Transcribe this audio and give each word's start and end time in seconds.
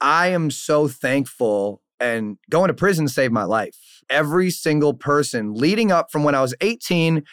I 0.00 0.28
am 0.28 0.52
so 0.52 0.86
thankful 0.86 1.82
and 1.98 2.38
going 2.48 2.68
to 2.68 2.74
prison 2.74 3.08
saved 3.08 3.32
my 3.32 3.42
life. 3.42 3.76
Every 4.08 4.48
single 4.48 4.94
person 4.94 5.54
leading 5.54 5.90
up 5.90 6.12
from 6.12 6.22
when 6.22 6.36
I 6.36 6.40
was 6.40 6.54
18. 6.60 7.24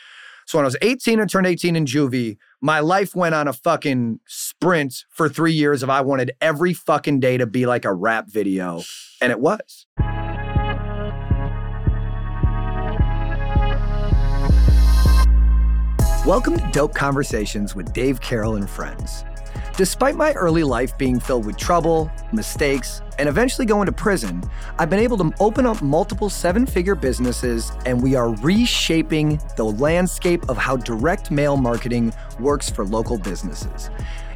So 0.48 0.58
when 0.58 0.66
I 0.66 0.66
was 0.66 0.78
18 0.82 1.20
and 1.20 1.30
turned 1.30 1.46
18 1.46 1.76
in 1.76 1.86
juvie, 1.86 2.38
my 2.62 2.80
life 2.80 3.16
went 3.16 3.36
on 3.36 3.48
a 3.48 3.54
fucking 3.54 4.20
sprint 4.28 4.96
for 5.12 5.30
three 5.30 5.54
years 5.54 5.84
of 5.84 5.92
I 5.92 6.02
wanted 6.02 6.32
every 6.42 6.74
fucking 6.74 7.20
day 7.20 7.38
to 7.38 7.46
be 7.46 7.68
like 7.68 7.86
a 7.86 7.94
rap 7.94 8.30
video. 8.30 8.82
And 9.22 9.32
it 9.32 9.40
was. 9.40 9.86
Welcome 16.26 16.58
to 16.58 16.70
Dope 16.72 16.96
Conversations 16.96 17.76
with 17.76 17.94
Dave 17.94 18.20
Carroll 18.22 18.56
and 18.56 18.68
Friends. 18.68 19.24
Despite 19.78 20.16
my 20.16 20.32
early 20.32 20.64
life 20.64 20.98
being 20.98 21.20
filled 21.20 21.46
with 21.46 21.58
trouble, 21.58 22.10
mistakes, 22.32 23.02
and 23.20 23.28
eventually 23.28 23.66
going 23.66 23.88
to 23.88 23.92
prison, 23.92 24.42
I've 24.80 24.90
been 24.90 25.02
able 25.02 25.18
to 25.18 25.34
open 25.42 25.66
up 25.66 25.82
multiple 25.82 26.30
seven 26.30 26.66
figure 26.66 26.96
businesses, 26.96 27.74
and 27.86 28.02
we 28.02 28.16
are 28.16 28.34
reshaping 28.36 29.38
the 29.58 29.66
landscape 29.66 30.48
of 30.48 30.56
how 30.56 30.78
direct 30.78 31.30
mail 31.30 31.58
marketing 31.58 32.14
works 32.40 32.70
for 32.70 32.86
local 32.86 33.18
businesses. 33.18 33.90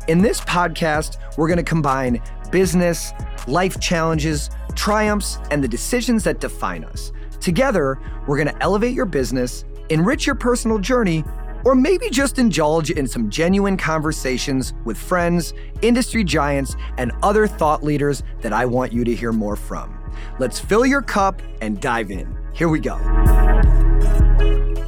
In 0.10 0.22
this 0.22 0.42
podcast, 0.42 1.16
we're 1.38 1.48
going 1.48 1.56
to 1.56 1.64
combine 1.64 2.22
business, 2.52 3.14
life 3.48 3.80
challenges, 3.80 4.50
triumphs, 4.76 5.38
and 5.52 5.64
the 5.64 5.70
decisions 5.70 6.26
that 6.26 6.42
define 6.42 6.84
us. 6.84 7.14
Together, 7.40 7.98
we're 8.28 8.36
going 8.36 8.54
to 8.54 8.62
elevate 8.62 8.94
your 8.94 9.06
business, 9.06 9.64
enrich 9.90 10.26
your 10.26 10.36
personal 10.36 10.80
journey, 10.80 11.24
or 11.66 11.76
maybe 11.76 12.10
just 12.10 12.40
indulge 12.40 12.92
in 12.92 13.08
some 13.08 13.30
genuine 13.30 13.78
conversations 13.78 14.74
with 14.86 14.98
friends, 14.98 15.54
industry 15.82 16.24
giants, 16.24 16.76
and 16.98 17.12
other 17.24 17.48
thought 17.48 17.84
leaders 17.84 18.24
that 18.42 18.54
I 18.54 18.66
want 18.66 18.94
you 18.94 19.04
to 19.04 19.16
hear 19.16 19.32
more 19.32 19.56
from. 19.56 19.98
Let's 20.40 20.60
fill 20.60 20.86
your 20.86 21.02
cup 21.02 21.42
and 21.62 21.80
dive 21.80 22.12
in. 22.12 22.36
Here 22.54 22.70
we 22.70 22.80
go. 22.80 22.96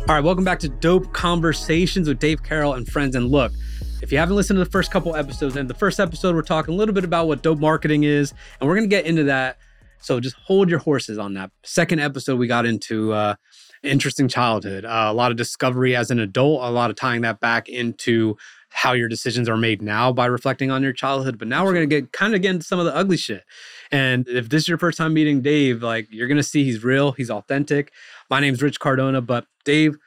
All 0.08 0.16
right, 0.16 0.24
welcome 0.24 0.44
back 0.44 0.60
to 0.60 0.70
Dope 0.70 1.14
Conversations 1.14 2.08
with 2.08 2.20
Dave 2.20 2.44
Carroll 2.44 2.74
and 2.74 2.88
friends. 2.88 3.16
And 3.16 3.28
look, 3.30 3.54
if 4.02 4.12
you 4.12 4.18
haven't 4.18 4.36
listened 4.36 4.58
to 4.58 4.64
the 4.64 4.70
first 4.70 4.92
couple 4.92 5.16
episodes, 5.16 5.56
in 5.56 5.68
the 5.68 5.74
first 5.74 6.00
episode, 6.00 6.36
we're 6.36 6.42
talking 6.42 6.74
a 6.74 6.78
little 6.78 6.94
bit 6.94 7.04
about 7.04 7.28
what 7.28 7.44
dope 7.44 7.60
marketing 7.60 8.04
is, 8.04 8.34
and 8.60 8.68
we're 8.68 8.76
gonna 8.76 8.88
get 8.88 9.06
into 9.06 9.24
that. 9.26 9.58
So 10.00 10.20
just 10.20 10.36
hold 10.36 10.70
your 10.70 10.80
horses 10.80 11.18
on 11.20 11.36
that. 11.36 11.52
Second 11.64 12.00
episode, 12.00 12.40
we 12.40 12.48
got 12.48 12.66
into 12.66 13.14
uh, 13.14 13.36
interesting 13.84 14.28
childhood, 14.28 14.86
uh, 14.86 15.08
a 15.08 15.14
lot 15.14 15.32
of 15.32 15.38
discovery 15.38 15.96
as 15.96 16.12
an 16.12 16.20
adult, 16.20 16.62
a 16.64 16.70
lot 16.70 16.90
of 16.90 16.96
tying 16.96 17.22
that 17.22 17.40
back 17.40 17.68
into 17.68 18.38
how 18.70 18.94
your 18.94 19.10
decisions 19.10 19.50
are 19.50 19.58
made 19.58 19.82
now 19.82 20.14
by 20.14 20.26
reflecting 20.26 20.72
on 20.72 20.82
your 20.82 20.94
childhood. 20.94 21.38
But 21.38 21.48
now 21.48 21.66
we're 21.66 21.74
going 21.74 21.90
to 21.90 22.02
get 22.02 22.12
kind 22.14 22.34
of 22.34 22.42
get 22.42 22.52
into 22.52 22.66
some 22.66 22.80
of 22.80 22.86
the 22.86 22.96
ugly 22.96 23.18
shit. 23.18 23.44
And 23.92 24.28
if 24.28 24.50
this 24.50 24.64
is 24.64 24.68
your 24.68 24.78
first 24.78 24.98
time 24.98 25.14
meeting 25.14 25.42
Dave, 25.42 25.84
like 25.84 26.08
you're 26.10 26.28
going 26.28 26.38
to 26.38 26.44
see 26.44 26.64
he's 26.64 26.84
real, 26.84 27.12
he's 27.12 27.30
authentic. 27.30 27.92
My 28.30 28.40
name's 28.40 28.62
Rich 28.62 28.80
Cardona, 28.80 29.22
but 29.22 29.46
Dave, 29.66 29.98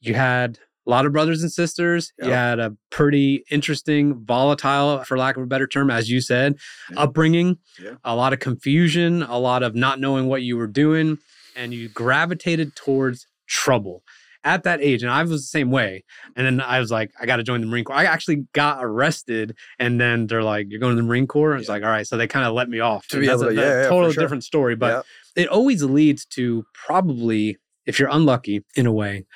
you 0.00 0.14
had 0.14 0.58
a 0.86 0.90
lot 0.90 1.04
of 1.04 1.12
brothers 1.12 1.42
and 1.42 1.52
sisters. 1.52 2.12
Yep. 2.18 2.26
You 2.28 2.32
had 2.32 2.58
a 2.58 2.76
pretty 2.90 3.44
interesting, 3.50 4.24
volatile, 4.24 5.04
for 5.04 5.18
lack 5.18 5.36
of 5.36 5.42
a 5.42 5.46
better 5.46 5.66
term, 5.66 5.90
as 5.90 6.08
you 6.08 6.22
said, 6.22 6.56
yeah. 6.90 7.00
upbringing, 7.00 7.58
yeah. 7.82 7.96
a 8.04 8.16
lot 8.16 8.32
of 8.32 8.38
confusion, 8.38 9.22
a 9.24 9.38
lot 9.38 9.62
of 9.62 9.74
not 9.74 10.00
knowing 10.00 10.28
what 10.28 10.42
you 10.42 10.56
were 10.56 10.66
doing 10.66 11.18
and 11.58 11.74
you 11.74 11.88
gravitated 11.88 12.74
towards 12.76 13.26
trouble 13.46 14.02
at 14.44 14.62
that 14.62 14.80
age. 14.80 15.02
And 15.02 15.10
I 15.10 15.22
was 15.22 15.30
the 15.30 15.38
same 15.38 15.70
way. 15.70 16.04
And 16.36 16.46
then 16.46 16.60
I 16.60 16.78
was 16.78 16.90
like, 16.90 17.10
I 17.20 17.26
got 17.26 17.36
to 17.36 17.42
join 17.42 17.60
the 17.60 17.66
Marine 17.66 17.84
Corps. 17.84 17.96
I 17.96 18.04
actually 18.04 18.46
got 18.54 18.78
arrested. 18.82 19.56
And 19.78 20.00
then 20.00 20.28
they're 20.28 20.44
like, 20.44 20.68
you're 20.70 20.78
going 20.78 20.94
to 20.96 21.02
the 21.02 21.06
Marine 21.06 21.26
Corps? 21.26 21.52
And 21.52 21.60
it's 21.60 21.68
like, 21.68 21.82
all 21.82 21.90
right. 21.90 22.06
So 22.06 22.16
they 22.16 22.28
kind 22.28 22.46
of 22.46 22.54
let 22.54 22.68
me 22.68 22.78
off. 22.78 23.08
To 23.08 23.18
be 23.18 23.28
able 23.28 23.40
to, 23.40 23.48
a, 23.48 23.54
yeah, 23.54 23.82
yeah, 23.82 23.88
totally 23.88 24.12
sure. 24.12 24.22
different 24.22 24.44
story. 24.44 24.76
But 24.76 25.04
yeah. 25.36 25.42
it 25.42 25.48
always 25.48 25.82
leads 25.82 26.24
to 26.26 26.64
probably, 26.72 27.58
if 27.84 27.98
you're 27.98 28.08
unlucky 28.10 28.64
in 28.76 28.86
a 28.86 28.92
way, 28.92 29.26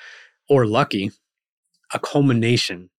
or 0.49 0.65
lucky, 0.65 1.11
a 1.93 1.99
culmination, 1.99 2.89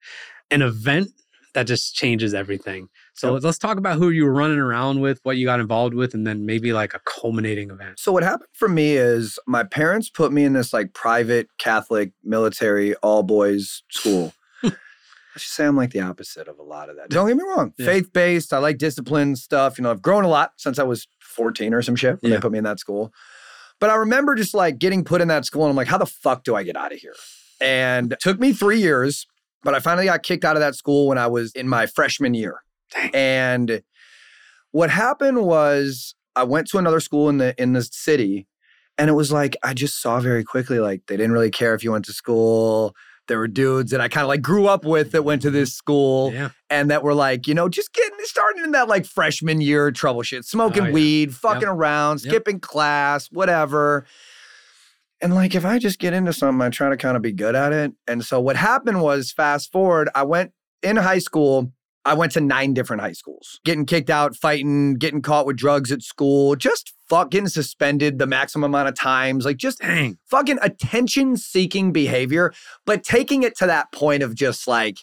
an 0.51 0.61
event 0.61 1.09
that 1.55 1.67
just 1.67 1.95
changes 1.95 2.35
everything. 2.35 2.89
So 3.15 3.35
yep. 3.35 3.45
let's 3.45 3.59
talk 3.59 3.79
about 3.79 3.99
who 3.99 4.11
you 4.11 4.25
were 4.25 4.33
running 4.33 4.59
around 4.59 5.01
with, 5.01 5.21
what 5.23 5.37
you 5.37 5.47
got 5.47 5.61
involved 5.61 5.95
with, 5.95 6.15
and 6.15 6.27
then 6.27 6.45
maybe 6.45 6.73
like 6.73 6.95
a 6.95 7.01
culminating 7.07 7.71
event. 7.71 8.01
So 8.01 8.11
what 8.11 8.25
happened 8.25 8.49
for 8.53 8.69
me 8.69 8.97
is 8.97 9.39
my 9.47 9.63
parents 9.63 10.11
put 10.11 10.33
me 10.33 10.45
in 10.45 10.53
this 10.53 10.73
like 10.73 10.95
private 10.95 11.49
Catholic 11.57 12.11
military 12.25 12.97
all 12.97 13.23
boys 13.23 13.85
school. 13.89 14.35
I 14.65 15.39
should 15.39 15.53
say 15.53 15.65
I'm 15.65 15.77
like 15.77 15.93
the 15.93 16.01
opposite 16.01 16.49
of 16.49 16.59
a 16.59 16.65
lot 16.65 16.91
of 16.91 16.97
that. 16.97 17.09
Don't 17.09 17.29
get 17.29 17.37
me 17.37 17.45
wrong. 17.45 17.73
Yeah. 17.79 17.87
Faith 17.87 18.13
based. 18.13 18.53
I 18.53 18.59
like 18.59 18.79
discipline 18.79 19.37
stuff. 19.37 19.79
You 19.79 19.85
know, 19.85 19.93
I've 19.93 20.03
grown 20.03 20.25
a 20.25 20.29
lot 20.29 20.53
since 20.57 20.81
I 20.81 20.83
was 20.83 21.07
14 21.21 21.73
or 21.73 21.83
some 21.83 21.95
shit 21.95 22.21
when 22.21 22.33
yeah. 22.33 22.39
they 22.39 22.43
put 22.43 22.51
me 22.51 22.59
in 22.59 22.65
that 22.65 22.81
school. 22.81 23.13
But 23.79 23.91
I 23.91 23.95
remember 23.95 24.35
just 24.35 24.55
like 24.55 24.79
getting 24.79 25.05
put 25.05 25.21
in 25.21 25.29
that 25.29 25.45
school 25.45 25.63
and 25.63 25.71
I'm 25.71 25.77
like, 25.77 25.89
how 25.89 25.99
the 25.99 26.07
fuck 26.07 26.43
do 26.43 26.57
I 26.57 26.65
get 26.65 26.77
out 26.77 26.93
of 26.93 26.99
here? 26.99 27.15
And 27.61 28.17
took 28.21 28.41
me 28.41 28.53
three 28.53 28.81
years, 28.81 29.27
but 29.63 29.75
I 29.75 29.79
finally 29.79 30.07
got 30.07 30.25
kicked 30.25 30.45
out 30.45 30.57
of 30.57 30.61
that 30.61 30.75
school 30.75 31.07
when 31.07 31.19
I 31.19 31.29
was 31.29 31.53
in 31.53 31.69
my 31.69 31.87
freshman 31.87 32.35
year. 32.35 32.63
Dang. 32.93 33.11
And 33.15 33.83
what 34.71 34.91
happened 34.91 35.43
was 35.45 36.15
I 36.37 36.45
went 36.45 36.69
to 36.69 36.79
another 36.79 37.01
school 37.01 37.29
in 37.29 37.39
the 37.39 37.55
in 37.61 37.73
the 37.73 37.83
city 37.83 38.47
and 38.99 39.11
it 39.11 39.15
was 39.15 39.33
like 39.33 39.57
I 39.63 39.75
just 39.75 40.01
saw 40.01 40.21
very 40.21 40.45
quickly 40.45 40.79
like 40.79 41.03
they 41.07 41.17
didn't 41.17 41.33
really 41.33 41.51
care 41.51 41.75
if 41.75 41.83
you 41.83 41.93
went 41.93 42.05
to 42.07 42.13
school. 42.13 42.95
There 43.27 43.39
were 43.39 43.49
dudes 43.49 43.91
that 43.91 44.03
I 44.03 44.09
kind 44.09 44.23
of 44.23 44.29
like 44.29 44.43
grew 44.43 44.67
up 44.67 44.85
with 44.85 45.13
that 45.13 45.23
went 45.23 45.43
to 45.43 45.49
mm-hmm. 45.49 45.57
this 45.57 45.73
school 45.73 46.33
yeah. 46.33 46.51
and 46.69 46.91
that 46.91 47.03
were 47.03 47.15
like, 47.15 47.47
you 47.47 47.55
know, 47.55 47.71
just 47.71 47.95
getting 47.95 48.19
starting 48.25 48.65
in 48.65 48.73
that 48.73 48.87
like 48.87 49.07
freshman 49.07 49.61
year 49.61 49.91
trouble 49.91 50.23
shit, 50.23 50.45
smoking 50.45 50.83
oh, 50.83 50.87
yeah. 50.87 50.93
weed, 50.93 51.35
fucking 51.35 51.63
yep. 51.63 51.71
around, 51.71 52.19
skipping 52.19 52.57
yep. 52.57 52.63
class, 52.63 53.29
whatever. 53.29 54.07
And 55.23 55.35
like 55.35 55.55
if 55.55 55.65
I 55.65 55.79
just 55.79 55.99
get 55.99 56.13
into 56.13 56.35
something, 56.35 56.61
I 56.61 56.69
try 56.69 56.91
to 56.91 56.99
kind 56.99 57.17
of 57.17 57.23
be 57.23 57.33
good 57.33 57.55
at 57.55 57.73
it. 57.73 57.93
And 58.07 58.23
so 58.23 58.41
what 58.41 58.57
happened 58.57 59.01
was 59.01 59.33
fast 59.33 59.73
forward, 59.73 60.11
I 60.15 60.25
went 60.25 60.53
in 60.83 60.97
high 60.97 61.19
school 61.19 61.73
I 62.05 62.15
went 62.15 62.33
to 62.33 62.41
nine 62.41 62.75
different 62.75 63.01
high 63.01 63.13
schools, 63.13 63.61
getting 63.65 63.87
kicked 63.87 64.11
out, 64.11 64.37
fighting, 64.37 64.95
getting 64.95 65.23
caught 65.23 65.47
with 65.47 65.57
drugs 65.57 65.91
at 65.91 66.03
school, 66.03 66.55
just 66.55 66.93
fucking 67.09 67.49
suspended 67.49 68.19
the 68.19 68.27
maximum 68.27 68.75
amount 68.75 68.89
of 68.89 68.95
times, 68.95 69.45
like 69.45 69.57
just 69.57 69.79
Dang. 69.81 70.19
fucking 70.27 70.59
attention 70.61 71.37
seeking 71.37 71.93
behavior, 71.93 72.53
but 72.85 73.05
taking 73.05 73.43
it 73.43 73.57
to 73.59 73.67
that 73.67 73.91
point 73.93 74.23
of 74.23 74.35
just 74.35 74.69
like, 74.69 74.99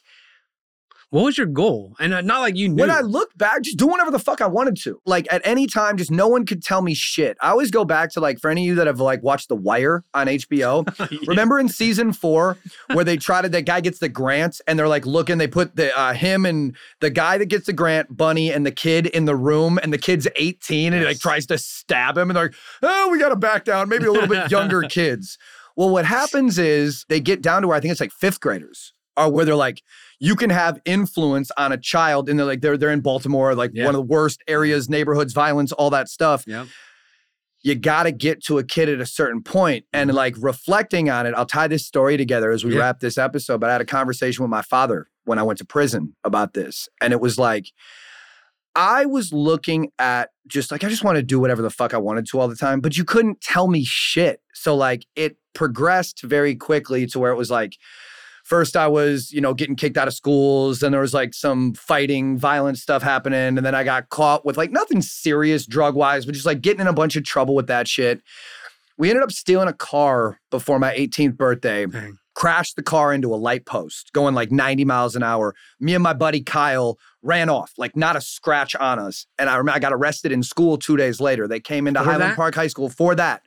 what 1.12 1.26
was 1.26 1.38
your 1.38 1.48
goal? 1.48 1.94
And 2.00 2.14
uh, 2.14 2.22
not 2.22 2.40
like 2.40 2.56
you 2.56 2.70
knew. 2.70 2.82
When 2.82 2.90
I 2.90 3.02
look 3.02 3.38
back, 3.38 3.64
just 3.64 3.78
do 3.78 3.86
whatever 3.86 4.12
the 4.12 4.18
fuck 4.18 4.40
I 4.40 4.48
wanted 4.48 4.78
to. 4.84 5.02
Like 5.06 5.28
at 5.32 5.42
any 5.44 5.68
time, 5.68 5.98
just 5.98 6.10
no 6.10 6.30
one 6.30 6.46
could 6.46 6.64
tell 6.64 6.82
me 6.82 6.94
shit. 6.94 7.36
I 7.42 7.50
always 7.50 7.70
go 7.70 7.84
back 7.84 8.12
to 8.12 8.22
like 8.22 8.40
for 8.40 8.50
any 8.50 8.62
of 8.64 8.68
you 8.68 8.76
that 8.76 8.88
have 8.88 9.02
like 9.02 9.22
watched 9.22 9.50
The 9.50 9.56
Wire 9.58 10.06
on 10.14 10.28
HBO. 10.28 10.88
yeah. 11.12 11.18
Remember 11.28 11.60
in 11.60 11.68
season 11.68 12.14
four 12.14 12.58
where 12.94 13.04
they 13.04 13.18
try 13.18 13.42
to 13.42 13.50
that 13.50 13.66
guy 13.66 13.82
gets 13.82 14.00
the 14.00 14.08
grant 14.08 14.62
and 14.68 14.80
they're 14.80 14.88
like 14.88 15.06
looking. 15.06 15.38
They 15.38 15.48
put 15.48 15.76
the 15.76 15.98
uh, 16.00 16.14
him 16.14 16.46
and 16.46 16.78
the 17.02 17.10
guy 17.10 17.38
that 17.38 17.48
gets 17.48 17.66
the 17.66 17.74
grant, 17.74 18.16
Bunny, 18.16 18.50
and 18.50 18.66
the 18.66 18.72
kid 18.72 19.08
in 19.08 19.26
the 19.26 19.36
room, 19.36 19.80
and 19.84 19.92
the 19.92 19.98
kid's 19.98 20.30
eighteen, 20.38 20.94
and 20.94 21.02
he 21.02 21.08
like 21.08 21.20
tries 21.20 21.46
to 21.48 21.58
stab 21.58 22.18
him, 22.18 22.30
and 22.30 22.38
they're 22.38 22.46
like, 22.46 22.56
oh, 22.84 23.10
we 23.12 23.20
got 23.20 23.30
to 23.30 23.36
back 23.36 23.66
down. 23.66 23.90
Maybe 23.90 24.06
a 24.06 24.12
little 24.14 24.30
bit 24.30 24.50
younger 24.52 24.84
kids. 24.84 25.38
Well, 25.76 25.90
what 25.90 26.06
happens 26.06 26.58
is 26.58 27.06
they 27.10 27.20
get 27.20 27.42
down 27.42 27.64
to 27.64 27.68
where 27.68 27.76
I 27.76 27.82
think 27.82 27.92
it's 27.92 28.02
like 28.02 28.12
fifth 28.12 28.40
graders, 28.40 28.94
are 29.18 29.30
where 29.30 29.46
they're 29.46 29.56
like 29.56 29.82
you 30.22 30.36
can 30.36 30.52
have 30.52 30.80
influence 30.86 31.50
on 31.58 31.72
a 31.72 31.78
child 31.78 32.30
and 32.30 32.38
they're 32.38 32.46
like 32.46 32.62
they're 32.62 32.78
they're 32.78 32.92
in 32.92 33.02
Baltimore, 33.02 33.56
like 33.56 33.72
yeah. 33.74 33.86
one 33.86 33.96
of 33.96 34.00
the 34.00 34.14
worst 34.14 34.44
areas, 34.48 34.88
neighborhoods, 34.88 35.34
violence, 35.34 35.72
all 35.72 35.90
that 35.90 36.08
stuff. 36.08 36.44
Yeah. 36.46 36.68
You 37.64 37.74
got 37.74 38.04
to 38.04 38.12
get 38.12 38.44
to 38.46 38.60
a 38.60 38.64
kid 38.64 38.88
at 38.88 39.00
a 39.02 39.06
certain 39.06 39.42
point. 39.42 39.86
And 39.92 40.10
mm-hmm. 40.10 40.18
like 40.18 40.36
reflecting 40.40 41.10
on 41.10 41.26
it, 41.26 41.34
I'll 41.36 41.48
tie 41.48 41.68
this 41.68 41.88
story 41.88 42.18
together 42.18 42.52
as 42.52 42.64
we 42.64 42.74
yeah. 42.74 42.82
wrap 42.82 43.00
this 43.00 43.18
episode. 43.18 43.60
But 43.60 43.72
I 43.72 43.74
had 43.74 43.82
a 43.82 43.86
conversation 43.86 44.44
with 44.44 44.52
my 44.52 44.62
father 44.62 45.08
when 45.26 45.40
I 45.40 45.44
went 45.44 45.58
to 45.58 45.66
prison 45.66 46.16
about 46.24 46.54
this. 46.54 46.88
And 47.02 47.14
it 47.14 47.20
was 47.20 47.40
like, 47.40 47.72
I 48.76 49.06
was 49.06 49.34
looking 49.34 49.92
at 49.98 50.30
just 50.48 50.72
like, 50.72 50.84
I 50.84 50.90
just 50.90 51.04
want 51.04 51.16
to 51.16 51.24
do 51.24 51.40
whatever 51.40 51.64
the 51.64 51.72
fuck 51.72 51.96
I 51.96 51.98
wanted 51.98 52.28
to 52.28 52.40
all 52.40 52.48
the 52.48 52.56
time, 52.56 52.80
but 52.80 52.96
you 52.96 53.04
couldn't 53.04 53.42
tell 53.42 53.68
me 53.68 53.84
shit. 53.84 54.40
So, 54.54 54.76
like, 54.76 55.06
it 55.16 55.38
progressed 55.54 56.22
very 56.24 56.56
quickly 56.56 57.06
to 57.08 57.20
where 57.20 57.32
it 57.32 57.38
was 57.38 57.52
like, 57.52 57.76
first 58.52 58.76
I 58.76 58.90
was, 58.90 59.32
you 59.32 59.40
know, 59.40 59.54
getting 59.54 59.78
kicked 59.78 59.96
out 59.96 60.10
of 60.10 60.14
schools. 60.14 60.82
Then 60.82 60.92
there 60.92 61.00
was 61.00 61.14
like 61.14 61.34
some 61.34 61.74
fighting, 61.74 62.38
violent 62.38 62.78
stuff 62.78 63.02
happening. 63.02 63.58
And 63.58 63.66
then 63.66 63.74
I 63.74 63.86
got 63.86 64.10
caught 64.10 64.46
with 64.46 64.58
like 64.58 64.72
nothing 64.72 65.02
serious 65.02 65.66
drug 65.66 65.96
wise, 65.96 66.26
but 66.26 66.34
just 66.34 66.46
like 66.46 66.60
getting 66.60 66.82
in 66.82 66.88
a 66.88 66.92
bunch 66.92 67.16
of 67.16 67.24
trouble 67.24 67.56
with 67.56 67.68
that 67.68 67.88
shit. 67.88 68.22
We 68.98 69.10
ended 69.10 69.24
up 69.24 69.32
stealing 69.32 69.70
a 69.70 69.74
car 69.74 70.42
before 70.50 70.80
my 70.80 70.94
18th 70.94 71.38
birthday. 71.38 71.86
Dang. 71.86 72.18
Crashed 72.36 72.76
the 72.76 72.84
car 72.84 73.14
into 73.14 73.34
a 73.34 73.38
light 73.38 73.66
post 73.66 74.12
going 74.12 74.36
like 74.36 74.52
90 74.52 74.84
miles 74.84 75.16
an 75.16 75.24
hour. 75.24 75.56
Me 75.80 75.94
and 75.94 76.04
my 76.04 76.14
buddy 76.14 76.42
Kyle 76.42 76.98
ran 77.22 77.48
off, 77.50 77.72
like 77.78 77.96
not 77.96 78.18
a 78.18 78.22
scratch 78.22 78.76
on 78.76 79.00
us. 79.00 79.28
And 79.40 79.50
I 79.50 79.56
remember 79.56 79.78
I 79.78 79.80
got 79.80 79.94
arrested 79.94 80.34
in 80.34 80.44
school 80.44 80.78
two 80.78 80.98
days 80.98 81.22
later. 81.22 81.48
They 81.48 81.62
came 81.62 81.88
into 81.88 82.02
for 82.02 82.06
Highland 82.06 82.32
that? 82.32 82.36
Park 82.36 82.56
High 82.56 82.68
School 82.68 82.90
for 82.90 83.16
that. 83.16 83.44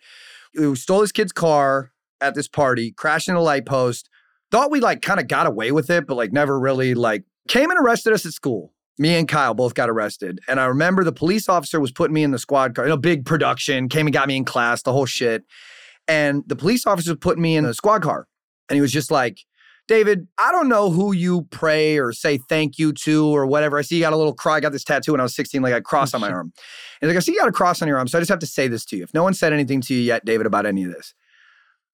We 0.57 0.75
stole 0.77 1.03
this 1.03 1.13
kid's 1.13 1.33
car 1.33 1.91
at 2.23 2.35
this 2.35 2.49
party, 2.49 2.91
crashed 2.93 3.29
into 3.29 3.41
a 3.41 3.43
light 3.43 3.67
post 3.67 4.09
thought 4.55 4.71
we 4.71 4.79
like 4.79 5.03
kind 5.03 5.19
of 5.19 5.27
got 5.27 5.49
away 5.49 5.73
with 5.73 5.91
it, 5.91 6.07
but 6.07 6.15
like 6.15 6.33
never 6.33 6.61
really 6.61 6.95
like 6.95 7.25
came 7.49 7.73
and 7.73 7.81
arrested 7.81 8.13
us 8.13 8.25
at 8.25 8.33
school. 8.33 8.73
Me 8.99 9.17
and 9.17 9.27
Kyle 9.27 9.53
both 9.53 9.75
got 9.75 9.91
arrested. 9.91 10.39
And 10.47 10.61
I 10.61 10.67
remember 10.67 11.03
the 11.03 11.11
police 11.11 11.49
officer 11.49 11.81
was 11.81 11.91
putting 11.91 12.15
me 12.15 12.23
in 12.23 12.31
the 12.31 12.39
squad 12.39 12.77
car, 12.77 12.85
you 12.85 12.91
know, 12.91 12.97
big 12.97 13.27
production, 13.27 13.89
came 13.89 14.07
and 14.07 14.15
got 14.15 14.29
me 14.29 14.37
in 14.37 14.45
class, 14.45 14.83
the 14.83 14.93
whole 14.93 15.07
shit. 15.07 15.43
And 16.07 16.45
the 16.47 16.55
police 16.55 16.87
officer 16.87 17.11
was 17.11 17.19
putting 17.19 17.43
me 17.43 17.57
in 17.57 17.65
the 17.65 17.75
squad 17.75 18.03
car. 18.03 18.29
And 18.69 18.77
he 18.77 18.81
was 18.81 18.93
just 18.93 19.11
like, 19.11 19.41
David, 19.89 20.29
I 20.39 20.53
don't 20.53 20.69
know 20.69 20.89
who 20.89 21.13
you 21.13 21.49
pray 21.51 21.99
or 21.99 22.13
say 22.13 22.39
thank 22.39 22.79
you 22.79 22.93
to 22.93 23.27
or 23.27 23.47
whatever. 23.47 23.77
I 23.77 23.83
see 23.83 23.97
you 23.97 24.03
got 24.03 24.13
a 24.13 24.17
little 24.17 24.35
cross. 24.35 24.59
I 24.59 24.61
got 24.61 24.71
this 24.71 24.85
tattoo 24.85 25.15
when 25.15 25.21
I 25.21 25.25
was 25.25 25.35
16, 25.35 25.63
like 25.63 25.75
a 25.75 25.83
cross 25.83 26.15
on 26.15 26.21
my 26.21 26.31
arm. 26.33 26.53
And 27.03 27.11
like, 27.11 27.17
I 27.17 27.21
see 27.21 27.33
you 27.33 27.41
got 27.41 27.49
a 27.49 27.53
cross 27.53 27.83
on 27.83 27.89
your 27.89 27.99
arm. 27.99 28.07
So 28.07 28.19
I 28.19 28.21
just 28.21 28.31
have 28.31 28.39
to 28.39 28.47
say 28.47 28.69
this 28.69 28.85
to 28.87 28.97
you. 28.97 29.03
If 29.03 29.13
no 29.13 29.25
one 29.25 29.35
said 29.35 29.53
anything 29.53 29.81
to 29.81 29.95
you 29.95 30.01
yet, 30.01 30.25
David, 30.25 30.47
about 30.47 30.65
any 30.65 30.85
of 30.85 30.93
this, 30.93 31.13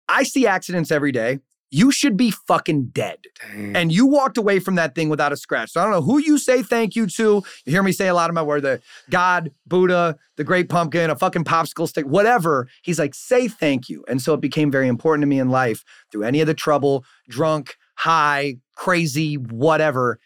I 0.09 0.25
see 0.25 0.49
accidents 0.49 0.91
every 0.91 1.13
day 1.13 1.39
you 1.71 1.91
should 1.91 2.17
be 2.17 2.31
fucking 2.31 2.87
dead. 2.87 3.19
And 3.55 3.93
you 3.93 4.07
walked 4.07 4.39
away 4.39 4.59
from 4.59 4.77
that 4.77 4.95
thing 4.95 5.09
without 5.09 5.33
a 5.33 5.37
scratch. 5.37 5.73
So 5.73 5.81
I 5.81 5.85
don't 5.85 5.93
know 5.93 6.03
who 6.03 6.19
you 6.19 6.39
say 6.39 6.63
thank 6.63 6.97
you 6.97 7.07
to. 7.07 7.43
You 7.65 7.73
hear 7.73 7.83
me 7.83 7.93
say 7.93 8.09
a 8.09 8.15
lot 8.15 8.31
of 8.31 8.35
my 8.35 8.43
word, 8.43 8.63
the 8.63 8.81
God, 9.11 9.53
Buddha, 9.67 10.17
the 10.37 10.45
great 10.45 10.69
pumpkin, 10.69 11.11
a 11.11 11.17
fucking 11.17 11.45
popsicle 11.45 11.89
stick, 11.89 12.07
whatever. 12.07 12.69
He's 12.83 12.99
like, 12.99 13.15
say 13.15 13.49
thank 13.49 13.89
you. 13.89 14.05
And 14.09 14.23
so 14.23 14.35
it 14.35 14.41
became 14.41 14.71
very 14.71 14.89
important 14.89 15.23
to 15.23 15.27
me 15.27 15.39
in 15.39 15.51
life 15.51 15.85
through 16.11 16.25
any 16.25 16.41
of 16.41 16.47
the 16.47 16.55
trouble, 16.55 17.05
drunk, 17.29 17.77
high, 17.97 18.57
crazy, 18.75 19.35
whatever, 19.35 20.19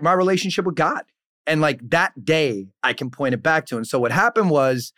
my 0.00 0.12
relationship 0.12 0.64
with 0.64 0.74
God. 0.74 1.02
And 1.46 1.60
like 1.60 1.80
that 1.90 2.24
day, 2.24 2.66
I 2.82 2.92
can 2.92 3.10
point 3.10 3.34
it 3.34 3.42
back 3.42 3.66
to. 3.66 3.76
And 3.76 3.86
so 3.86 3.98
what 4.00 4.12
happened 4.12 4.50
was, 4.50 4.92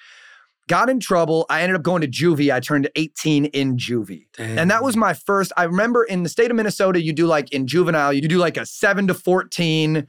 got 0.70 0.88
in 0.88 1.00
trouble. 1.00 1.46
I 1.50 1.62
ended 1.62 1.74
up 1.74 1.82
going 1.82 2.00
to 2.00 2.06
juvie. 2.06 2.54
I 2.54 2.60
turned 2.60 2.88
18 2.94 3.46
in 3.46 3.76
juvie. 3.76 4.26
Damn. 4.36 4.56
And 4.56 4.70
that 4.70 4.84
was 4.84 4.96
my 4.96 5.14
first. 5.14 5.52
I 5.56 5.64
remember 5.64 6.04
in 6.04 6.22
the 6.22 6.28
state 6.28 6.48
of 6.48 6.56
Minnesota, 6.56 7.02
you 7.02 7.12
do 7.12 7.26
like 7.26 7.52
in 7.52 7.66
juvenile, 7.66 8.12
you 8.12 8.20
do 8.22 8.38
like 8.38 8.56
a 8.56 8.64
7 8.64 9.08
to 9.08 9.14
14 9.14 10.06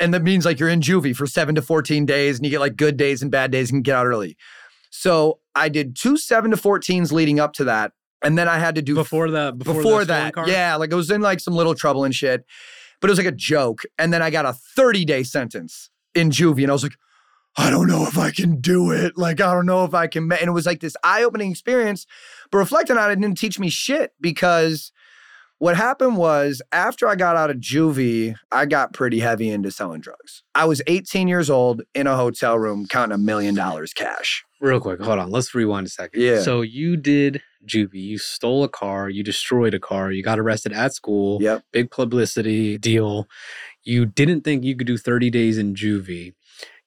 and 0.00 0.12
that 0.12 0.24
means 0.24 0.44
like 0.44 0.58
you're 0.58 0.68
in 0.68 0.80
juvie 0.80 1.14
for 1.14 1.28
7 1.28 1.54
to 1.54 1.62
14 1.62 2.04
days 2.04 2.36
and 2.36 2.44
you 2.44 2.50
get 2.50 2.58
like 2.58 2.74
good 2.74 2.96
days 2.96 3.22
and 3.22 3.30
bad 3.30 3.52
days 3.52 3.70
and 3.70 3.84
get 3.84 3.94
out 3.94 4.06
early. 4.06 4.36
So, 4.90 5.38
I 5.54 5.68
did 5.68 5.94
two 5.94 6.16
7 6.16 6.50
to 6.50 6.56
14s 6.56 7.12
leading 7.12 7.38
up 7.38 7.52
to 7.54 7.64
that. 7.64 7.92
And 8.22 8.36
then 8.36 8.48
I 8.48 8.58
had 8.58 8.74
to 8.74 8.82
do 8.82 8.96
before 8.96 9.30
the 9.30 9.52
before, 9.56 9.74
before 9.74 10.04
that. 10.06 10.34
Yeah, 10.46 10.74
like 10.76 10.92
I 10.92 10.96
was 10.96 11.10
in 11.10 11.20
like 11.20 11.38
some 11.38 11.54
little 11.54 11.74
trouble 11.74 12.02
and 12.04 12.14
shit. 12.14 12.44
But 13.00 13.08
it 13.08 13.12
was 13.12 13.18
like 13.18 13.28
a 13.28 13.32
joke. 13.32 13.82
And 13.98 14.12
then 14.12 14.22
I 14.22 14.30
got 14.30 14.46
a 14.46 14.52
30 14.52 15.04
day 15.04 15.22
sentence 15.22 15.90
in 16.14 16.30
juvie 16.30 16.62
and 16.62 16.70
I 16.70 16.72
was 16.72 16.82
like, 16.82 16.96
I 17.56 17.70
don't 17.70 17.86
know 17.86 18.06
if 18.06 18.16
I 18.16 18.30
can 18.30 18.60
do 18.60 18.90
it. 18.90 19.18
Like, 19.18 19.40
I 19.40 19.52
don't 19.52 19.66
know 19.66 19.84
if 19.84 19.92
I 19.94 20.06
can. 20.06 20.30
And 20.32 20.48
it 20.48 20.52
was 20.52 20.66
like 20.66 20.80
this 20.80 20.96
eye 21.04 21.22
opening 21.22 21.50
experience. 21.50 22.06
But 22.50 22.58
reflecting 22.58 22.96
on 22.96 23.10
it, 23.10 23.14
it 23.14 23.20
didn't 23.20 23.38
teach 23.38 23.58
me 23.58 23.68
shit 23.68 24.12
because 24.20 24.90
what 25.58 25.76
happened 25.76 26.16
was 26.16 26.62
after 26.72 27.06
I 27.06 27.14
got 27.14 27.36
out 27.36 27.50
of 27.50 27.58
juvie, 27.58 28.34
I 28.50 28.66
got 28.66 28.94
pretty 28.94 29.20
heavy 29.20 29.50
into 29.50 29.70
selling 29.70 30.00
drugs. 30.00 30.42
I 30.54 30.64
was 30.64 30.82
18 30.86 31.28
years 31.28 31.50
old 31.50 31.82
in 31.94 32.06
a 32.06 32.16
hotel 32.16 32.58
room 32.58 32.86
counting 32.88 33.14
a 33.14 33.18
million 33.18 33.54
dollars 33.54 33.92
cash. 33.92 34.44
Real 34.60 34.80
quick, 34.80 35.00
hold 35.00 35.18
on. 35.18 35.30
Let's 35.30 35.54
rewind 35.54 35.86
a 35.86 35.90
second. 35.90 36.22
Yeah. 36.22 36.40
So 36.40 36.62
you 36.62 36.96
did 36.96 37.42
juvie. 37.66 38.02
You 38.02 38.18
stole 38.18 38.64
a 38.64 38.68
car. 38.68 39.08
You 39.08 39.22
destroyed 39.22 39.74
a 39.74 39.78
car. 39.78 40.10
You 40.10 40.22
got 40.22 40.38
arrested 40.38 40.72
at 40.72 40.94
school. 40.94 41.40
Yep. 41.42 41.64
Big 41.70 41.90
publicity 41.90 42.78
deal. 42.78 43.28
You 43.84 44.06
didn't 44.06 44.42
think 44.42 44.64
you 44.64 44.74
could 44.74 44.86
do 44.86 44.96
30 44.96 45.30
days 45.30 45.58
in 45.58 45.74
juvie 45.74 46.34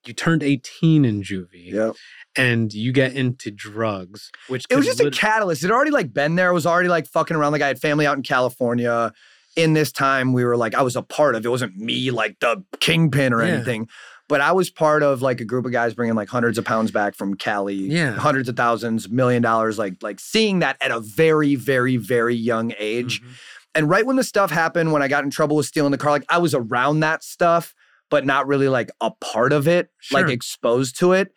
you 0.08 0.14
turned 0.14 0.44
18 0.44 1.06
in 1.06 1.22
juvie. 1.22 1.72
Yep. 1.72 1.96
And 2.38 2.74
you 2.74 2.92
get 2.92 3.14
into 3.14 3.50
drugs, 3.50 4.32
which 4.48 4.66
it 4.70 4.76
was 4.76 4.86
just 4.86 5.02
lit- 5.02 5.16
a 5.16 5.18
catalyst. 5.18 5.64
It 5.64 5.72
already 5.72 5.92
like 5.92 6.14
been 6.14 6.36
there. 6.36 6.50
I 6.50 6.52
was 6.52 6.66
already 6.66 6.90
like 6.90 7.08
fucking 7.08 7.36
around. 7.36 7.54
Like 7.54 7.62
I 7.62 7.68
had 7.68 7.80
family 7.80 8.06
out 8.06 8.18
in 8.18 8.24
California. 8.24 9.14
In 9.56 9.72
this 9.72 9.90
time, 9.90 10.34
we 10.34 10.44
were 10.44 10.58
like, 10.58 10.76
I 10.76 10.82
was 10.82 10.98
a 10.98 11.02
part 11.02 11.36
of. 11.36 11.46
It 11.46 11.50
wasn't 11.50 11.78
me 11.78 12.12
like 12.12 12.42
the 12.42 12.62
kingpin 12.82 13.32
or 13.32 13.42
yeah. 13.42 13.54
anything, 13.54 13.88
but 14.28 14.42
I 14.42 14.52
was 14.52 14.70
part 14.70 15.02
of 15.02 15.22
like 15.22 15.40
a 15.40 15.46
group 15.46 15.66
of 15.66 15.72
guys 15.72 15.94
bringing 15.94 16.16
like 16.16 16.28
hundreds 16.28 16.58
of 16.58 16.66
pounds 16.66 16.92
back 16.92 17.16
from 17.16 17.36
Cali. 17.36 17.76
Yeah, 17.76 18.16
hundreds 18.16 18.50
of 18.50 18.58
thousands, 18.58 19.08
million 19.08 19.42
dollars. 19.42 19.80
Like 19.80 19.94
like 20.02 20.20
seeing 20.20 20.60
that 20.60 20.76
at 20.82 20.92
a 20.92 21.00
very 21.00 21.56
very 21.56 21.96
very 21.96 22.36
young 22.36 22.74
age. 22.78 23.22
Mm-hmm. 23.22 23.32
And 23.76 23.90
right 23.90 24.06
when 24.06 24.18
the 24.18 24.24
stuff 24.26 24.52
happened, 24.52 24.92
when 24.92 25.02
I 25.02 25.08
got 25.08 25.24
in 25.24 25.30
trouble 25.30 25.56
with 25.56 25.68
stealing 25.68 25.92
the 25.92 25.98
car, 25.98 26.12
like 26.12 26.26
I 26.28 26.38
was 26.38 26.54
around 26.54 27.02
that 27.02 27.24
stuff 27.24 27.74
but 28.10 28.26
not 28.26 28.48
really 28.48 28.70
like 28.70 28.92
a 29.02 29.12
part 29.12 29.54
of 29.54 29.68
it, 29.68 29.90
sure. 30.00 30.22
like 30.22 30.30
exposed 30.30 30.98
to 31.00 31.14
it. 31.14 31.34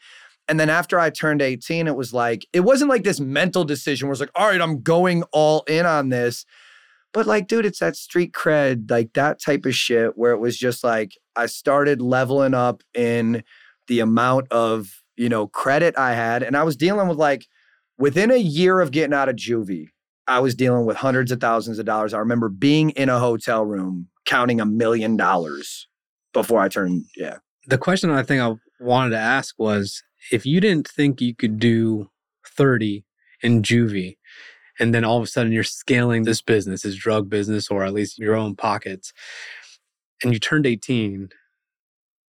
And 0.49 0.59
then 0.59 0.71
after 0.71 0.99
I 0.99 1.11
turned 1.11 1.43
18, 1.43 1.87
it 1.87 1.97
was 1.97 2.15
like, 2.15 2.47
it 2.53 2.61
wasn't 2.61 2.89
like 2.89 3.05
this 3.05 3.21
mental 3.21 3.65
decision 3.65 4.09
where 4.09 4.13
it's 4.13 4.21
like, 4.21 4.31
all 4.35 4.49
right, 4.49 4.61
I'm 4.61 4.83
going 4.83 5.23
all 5.33 5.63
in 5.69 5.85
on 5.85 6.09
this. 6.09 6.47
But 7.13 7.27
like, 7.27 7.49
dude, 7.49 7.67
it's 7.67 7.81
that 7.81 7.97
street 7.97 8.33
cred, 8.33 8.91
like 8.91 9.13
that 9.13 9.41
type 9.43 9.67
of 9.67 9.75
shit 9.75 10.17
where 10.17 10.33
it 10.33 10.39
was 10.39 10.59
just 10.59 10.83
like, 10.83 11.13
I 11.37 11.47
started 11.47 12.01
leveling 12.01 12.55
up 12.55 12.83
in 12.95 13.45
the 13.89 14.01
amount 14.01 14.51
of, 14.51 15.03
you 15.17 15.29
know, 15.29 15.47
credit 15.47 15.99
I 15.99 16.15
had. 16.15 16.43
And 16.43 16.57
I 16.57 16.63
was 16.63 16.77
dealing 16.77 17.09
with 17.09 17.19
like, 17.19 17.47
within 17.99 18.31
a 18.31 18.37
year 18.37 18.81
of 18.81 18.91
getting 18.91 19.15
out 19.15 19.29
of 19.29 19.37
juvie, 19.37 19.89
I 20.27 20.41
was 20.41 20.55
dealing 20.55 20.87
with 20.87 20.99
hundreds 20.99 21.33
of 21.33 21.41
thousands 21.41 21.79
of 21.79 21.87
dollars. 21.87 22.15
I 22.15 22.19
remember 22.19 22.49
being 22.49 22.91
in 22.91 23.09
a 23.09 23.19
hotel 23.19 23.65
room 23.65 24.09
counting 24.27 24.61
a 24.61 24.67
million 24.67 25.17
dollars 25.17 25.89
before 26.33 26.61
I 26.61 26.69
turned, 26.69 27.05
yeah. 27.17 27.39
The 27.67 27.79
question 27.79 28.11
I 28.11 28.23
think 28.23 28.41
I 28.41 28.55
wanted 28.81 29.11
to 29.11 29.19
ask 29.19 29.55
was 29.59 30.03
if 30.33 30.47
you 30.47 30.61
didn't 30.61 30.89
think 30.89 31.21
you 31.21 31.35
could 31.35 31.59
do 31.59 32.11
30 32.47 33.05
in 33.43 33.63
juvie, 33.63 34.17
and 34.81 34.95
then 34.95 35.05
all 35.05 35.19
of 35.19 35.25
a 35.25 35.27
sudden 35.27 35.53
you're 35.53 35.65
scaling 35.65 36.25
this 36.25 36.41
business, 36.41 36.83
this 36.83 36.97
drug 36.97 37.29
business, 37.29 37.71
or 37.71 37.85
at 37.85 37.93
least 37.93 38.19
your 38.19 38.35
own 38.35 38.55
pockets, 38.57 39.13
and 40.23 40.33
you 40.33 40.39
turned 40.39 40.67
18, 40.67 41.31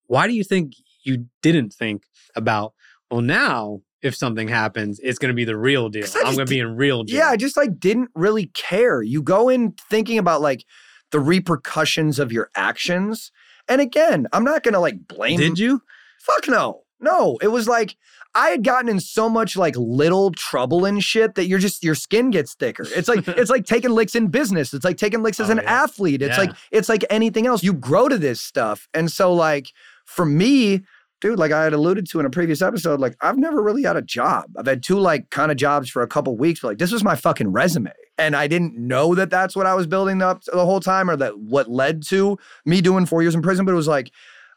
why 0.06 0.26
do 0.26 0.34
you 0.34 0.44
think 0.44 0.72
you 1.04 1.26
didn't 1.42 1.72
think 1.72 2.04
about, 2.34 2.74
well, 3.10 3.20
now 3.20 3.80
if 4.02 4.14
something 4.14 4.48
happens, 4.48 5.00
it's 5.00 5.18
going 5.18 5.30
to 5.30 5.34
be 5.34 5.44
the 5.44 5.56
real 5.56 5.88
deal. 5.88 6.06
I'm 6.16 6.34
going 6.34 6.46
to 6.46 6.50
be 6.50 6.60
in 6.60 6.76
real 6.76 7.04
jail. 7.04 7.18
Yeah, 7.18 7.28
I 7.28 7.36
just 7.36 7.56
like 7.56 7.78
didn't 7.80 8.10
really 8.14 8.46
care. 8.54 9.02
You 9.02 9.22
go 9.22 9.48
in 9.48 9.74
thinking 9.90 10.18
about 10.18 10.40
like 10.40 10.64
the 11.10 11.20
repercussions 11.20 12.18
of 12.18 12.32
your 12.32 12.50
actions 12.54 13.32
and 13.68 13.80
again, 13.80 14.26
I'm 14.32 14.44
not 14.44 14.62
gonna 14.62 14.80
like 14.80 15.06
blame. 15.06 15.38
Did 15.38 15.58
you? 15.58 15.82
Fuck 16.18 16.48
no. 16.48 16.82
No, 17.00 17.38
it 17.40 17.48
was 17.48 17.68
like 17.68 17.96
I 18.34 18.50
had 18.50 18.64
gotten 18.64 18.88
in 18.88 19.00
so 19.00 19.28
much 19.28 19.56
like 19.56 19.74
little 19.76 20.30
trouble 20.32 20.84
and 20.84 21.02
shit 21.02 21.34
that 21.36 21.46
you're 21.46 21.58
just 21.58 21.82
your 21.84 21.94
skin 21.94 22.30
gets 22.30 22.54
thicker. 22.54 22.84
It's 22.94 23.08
like 23.08 23.26
it's 23.28 23.50
like 23.50 23.64
taking 23.64 23.90
licks 23.90 24.14
in 24.14 24.28
business. 24.28 24.74
It's 24.74 24.84
like 24.84 24.96
taking 24.96 25.22
licks 25.22 25.40
as 25.40 25.48
oh, 25.48 25.52
an 25.52 25.60
yeah. 25.62 25.82
athlete. 25.82 26.22
It's 26.22 26.36
yeah. 26.36 26.44
like 26.44 26.56
it's 26.70 26.88
like 26.88 27.04
anything 27.10 27.46
else. 27.46 27.62
You 27.62 27.72
grow 27.72 28.08
to 28.08 28.18
this 28.18 28.40
stuff. 28.40 28.88
And 28.94 29.10
so 29.10 29.32
like 29.32 29.72
for 30.06 30.24
me, 30.24 30.82
dude, 31.20 31.38
like 31.38 31.52
I 31.52 31.64
had 31.64 31.72
alluded 31.72 32.08
to 32.10 32.20
in 32.20 32.26
a 32.26 32.30
previous 32.30 32.62
episode, 32.62 33.00
like 33.00 33.16
I've 33.20 33.38
never 33.38 33.62
really 33.62 33.84
had 33.84 33.96
a 33.96 34.02
job. 34.02 34.46
I've 34.56 34.66
had 34.66 34.82
two 34.82 34.98
like 34.98 35.30
kind 35.30 35.50
of 35.50 35.56
jobs 35.56 35.88
for 35.88 36.02
a 36.02 36.08
couple 36.08 36.36
weeks, 36.36 36.60
but 36.60 36.68
like 36.68 36.78
this 36.78 36.92
was 36.92 37.04
my 37.04 37.16
fucking 37.16 37.52
resume. 37.52 37.92
And 38.18 38.34
I 38.34 38.48
didn't 38.48 38.76
know 38.76 39.14
that 39.14 39.30
that's 39.30 39.54
what 39.54 39.66
I 39.66 39.74
was 39.74 39.86
building 39.86 40.20
up 40.22 40.42
the 40.44 40.64
whole 40.64 40.80
time 40.80 41.08
or 41.08 41.16
that 41.16 41.38
what 41.38 41.70
led 41.70 42.02
to 42.08 42.36
me 42.66 42.80
doing 42.80 43.06
four 43.06 43.22
years 43.22 43.34
in 43.34 43.42
prison. 43.42 43.64
But 43.64 43.72
it 43.72 43.76
was 43.76 43.86
like, 43.86 44.10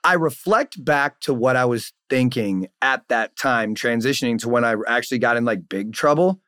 I 0.03 0.15
reflect 0.15 0.84
back 0.84 1.20
to 1.22 1.34
what 1.34 1.56
I 1.56 1.65
was 1.65 1.94
thinking 2.10 2.70
at 2.82 3.08
that 3.10 3.36
time, 3.36 3.75
transitioning 3.75 4.39
to 4.39 4.50
when 4.50 4.65
I 4.65 4.75
actually 4.88 5.20
got 5.20 5.38
in 5.38 5.46
like 5.46 5.70
big 5.70 5.94
trouble. 5.94 6.41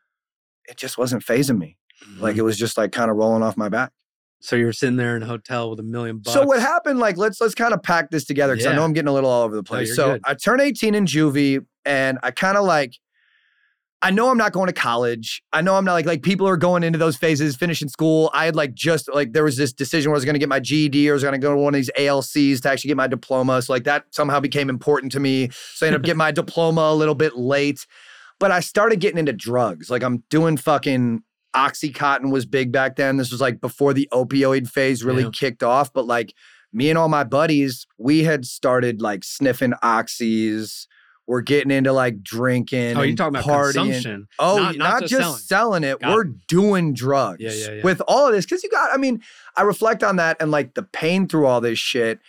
It 0.68 0.76
just 0.76 0.98
wasn't 0.98 1.24
phasing 1.24 1.60
me. 1.60 1.78
Mm-hmm. 2.04 2.24
Like 2.24 2.38
it 2.38 2.42
was 2.42 2.58
just 2.58 2.78
like 2.78 2.92
kind 2.92 3.12
of 3.12 3.18
rolling 3.18 3.44
off 3.44 3.58
my 3.58 3.70
back. 3.70 3.92
So 4.40 4.56
you 4.56 4.66
were 4.66 4.74
sitting 4.74 4.98
there 4.98 5.16
in 5.16 5.24
a 5.24 5.26
hotel 5.26 5.70
with 5.70 5.80
a 5.80 5.84
million 5.84 6.18
bucks. 6.18 6.34
So 6.34 6.46
what 6.46 6.60
happened? 6.60 7.00
Like 7.00 7.16
let's 7.16 7.40
let's 7.40 7.56
kind 7.56 7.74
of 7.74 7.82
pack 7.84 8.10
this 8.10 8.26
together 8.26 8.54
because 8.54 8.66
yeah. 8.66 8.72
I 8.72 8.76
know 8.76 8.84
I'm 8.84 8.92
getting 8.92 9.08
a 9.08 9.14
little 9.14 9.30
all 9.30 9.44
over 9.44 9.56
the 9.56 9.64
place. 9.64 9.90
No, 9.90 9.96
so 9.96 10.12
good. 10.14 10.22
I 10.26 10.34
turn 10.34 10.60
18 10.60 10.96
in 10.96 11.06
juvie, 11.06 11.66
and 11.86 12.20
I 12.24 12.32
kind 12.32 12.58
of 12.58 12.66
like. 12.66 12.96
I 14.04 14.12
know 14.12 14.30
I'm 14.30 14.38
not 14.38 14.52
going 14.52 14.68
to 14.68 14.74
college. 14.74 15.42
I 15.54 15.62
know 15.62 15.76
I'm 15.76 15.86
not 15.86 15.94
like 15.94 16.06
like 16.06 16.24
people 16.24 16.46
are 16.46 16.58
going 16.58 16.84
into 16.84 17.00
those 17.00 17.16
phases, 17.16 17.56
finishing 17.56 17.88
school. 17.88 18.30
I 18.34 18.44
had 18.44 18.54
like 18.54 18.74
just 18.74 19.10
like 19.14 19.32
there 19.32 19.46
was 19.46 19.56
this 19.56 19.72
decision 19.72 20.12
where 20.12 20.18
I 20.18 20.20
was 20.20 20.26
going 20.26 20.36
to 20.36 20.40
get 20.40 20.50
my 20.50 20.60
GED 20.60 21.10
or 21.10 21.14
I 21.14 21.16
was 21.16 21.24
going 21.24 21.32
to 21.32 21.40
go 21.40 21.56
to 21.56 21.58
one 21.58 21.74
of 21.74 21.78
these 21.78 21.90
ALCs 21.98 22.62
to 22.62 22.70
actually 22.70 22.90
get 22.90 22.98
my 22.98 23.08
diploma. 23.08 23.62
So 23.62 23.72
like 23.72 23.86
that 23.86 24.04
somehow 24.12 24.42
became 24.42 24.70
important 24.70 25.14
to 25.14 25.22
me. 25.22 25.50
So 25.52 25.86
I 25.86 25.88
ended 25.88 26.02
up 26.02 26.06
getting 26.06 26.18
my 26.18 26.32
diploma 26.32 26.82
a 26.82 26.94
little 26.94 27.16
bit 27.16 27.38
late. 27.38 27.88
But 28.42 28.52
I 28.52 28.60
started 28.60 29.00
getting 29.00 29.20
into 29.20 29.32
drugs. 29.32 29.90
Like 29.90 30.04
I'm 30.04 30.26
doing 30.30 30.58
fucking 30.58 31.24
Oxycontin 31.56 32.30
was 32.30 32.46
big 32.46 32.74
back 32.74 32.98
then. 32.98 33.16
This 33.16 33.32
was 33.32 33.40
like 33.40 33.62
before 33.62 33.94
the 33.94 34.10
opioid 34.12 34.68
phase 34.68 35.02
really 35.02 35.24
yeah. 35.24 35.30
kicked 35.32 35.64
off. 35.64 35.94
But 35.94 36.08
like 36.08 36.34
me 36.74 36.90
and 36.90 36.98
all 36.98 37.08
my 37.08 37.24
buddies, 37.24 37.88
we 37.98 38.26
had 38.26 38.46
started 38.46 39.02
like 39.02 39.24
sniffing 39.24 39.74
oxys. 39.82 40.88
We're 41.26 41.42
getting 41.42 41.72
into 41.72 41.94
like 41.94 42.22
drinking. 42.22 42.98
Oh, 42.98 43.02
you're 43.02 43.16
talking 43.16 43.36
about 43.36 43.46
partying. 43.46 43.74
consumption. 43.74 44.28
Oh, 44.40 44.58
not, 44.58 44.76
not, 44.76 45.02
not 45.02 45.10
just, 45.10 45.48
selling. 45.48 45.82
selling, 45.82 45.84
it. 45.86 46.00
Got 46.00 46.14
We're 46.14 46.26
it. 46.26 46.48
doing 46.48 46.94
drugs 46.94 47.40
yeah, 47.40 47.52
yeah, 47.52 47.72
yeah. 47.76 47.84
with 47.84 48.02
all 48.08 48.28
of 48.28 48.34
this. 48.34 48.46
Cause 48.46 48.62
you 48.64 48.70
got, 48.70 48.94
I 48.94 48.98
mean, 48.98 49.22
I 49.56 49.62
reflect 49.62 50.04
on 50.04 50.18
that 50.18 50.38
and 50.42 50.52
like 50.52 50.74
the 50.74 50.84
pain 50.84 51.28
through 51.28 51.46
all 51.46 51.62
this 51.62 51.80
shit. 51.80 52.20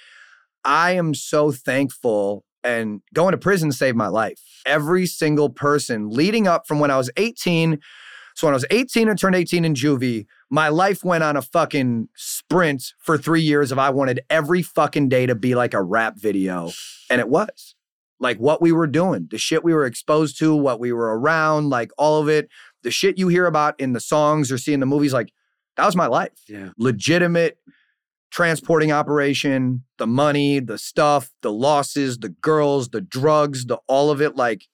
I 0.64 0.92
am 0.92 1.14
so 1.14 1.50
thankful 1.50 2.44
and 2.62 3.02
going 3.12 3.32
to 3.32 3.38
prison 3.38 3.72
saved 3.72 3.96
my 3.96 4.08
life. 4.08 4.40
Every 4.64 5.06
single 5.06 5.50
person 5.50 6.08
leading 6.08 6.46
up 6.46 6.66
from 6.66 6.78
when 6.78 6.90
I 6.90 6.96
was 6.96 7.10
18 7.16 7.80
So 8.34 8.46
when 8.46 8.54
I 8.54 8.56
was 8.56 8.64
18 8.70 9.08
and 9.08 9.18
turned 9.18 9.36
18 9.36 9.64
in 9.64 9.74
juvie, 9.74 10.26
my 10.50 10.68
life 10.68 11.04
went 11.04 11.22
on 11.22 11.36
a 11.36 11.42
fucking 11.42 12.08
sprint 12.16 12.94
for 12.98 13.18
three 13.18 13.42
years 13.42 13.70
of 13.72 13.78
I 13.78 13.90
wanted 13.90 14.20
every 14.30 14.62
fucking 14.62 15.08
day 15.08 15.26
to 15.26 15.34
be 15.34 15.54
like 15.54 15.74
a 15.74 15.82
rap 15.82 16.14
video. 16.16 16.72
And 17.10 17.20
it 17.20 17.28
was. 17.28 17.74
Like 18.24 18.38
what 18.38 18.62
we 18.62 18.72
were 18.72 18.86
doing, 18.86 19.28
the 19.30 19.36
shit 19.36 19.62
we 19.62 19.74
were 19.74 19.84
exposed 19.84 20.38
to, 20.38 20.56
what 20.56 20.80
we 20.80 20.92
were 20.92 21.18
around, 21.18 21.68
like 21.68 21.90
all 21.98 22.22
of 22.22 22.28
it, 22.30 22.48
the 22.82 22.90
shit 22.90 23.18
you 23.18 23.28
hear 23.28 23.44
about 23.44 23.78
in 23.78 23.92
the 23.92 24.00
songs 24.00 24.50
or 24.50 24.56
see 24.56 24.72
in 24.72 24.80
the 24.80 24.86
movies, 24.86 25.12
like 25.12 25.30
that 25.76 25.84
was 25.84 25.94
my 25.94 26.06
life. 26.06 26.32
Yeah. 26.48 26.70
Legitimate 26.78 27.58
transporting 28.30 28.92
operation, 28.92 29.84
the 29.98 30.06
money, 30.06 30.58
the 30.58 30.78
stuff, 30.78 31.32
the 31.42 31.52
losses, 31.52 32.16
the 32.16 32.30
girls, 32.30 32.88
the 32.88 33.02
drugs, 33.02 33.66
the 33.66 33.76
all 33.88 34.10
of 34.10 34.22
it. 34.22 34.36
Like 34.36 34.68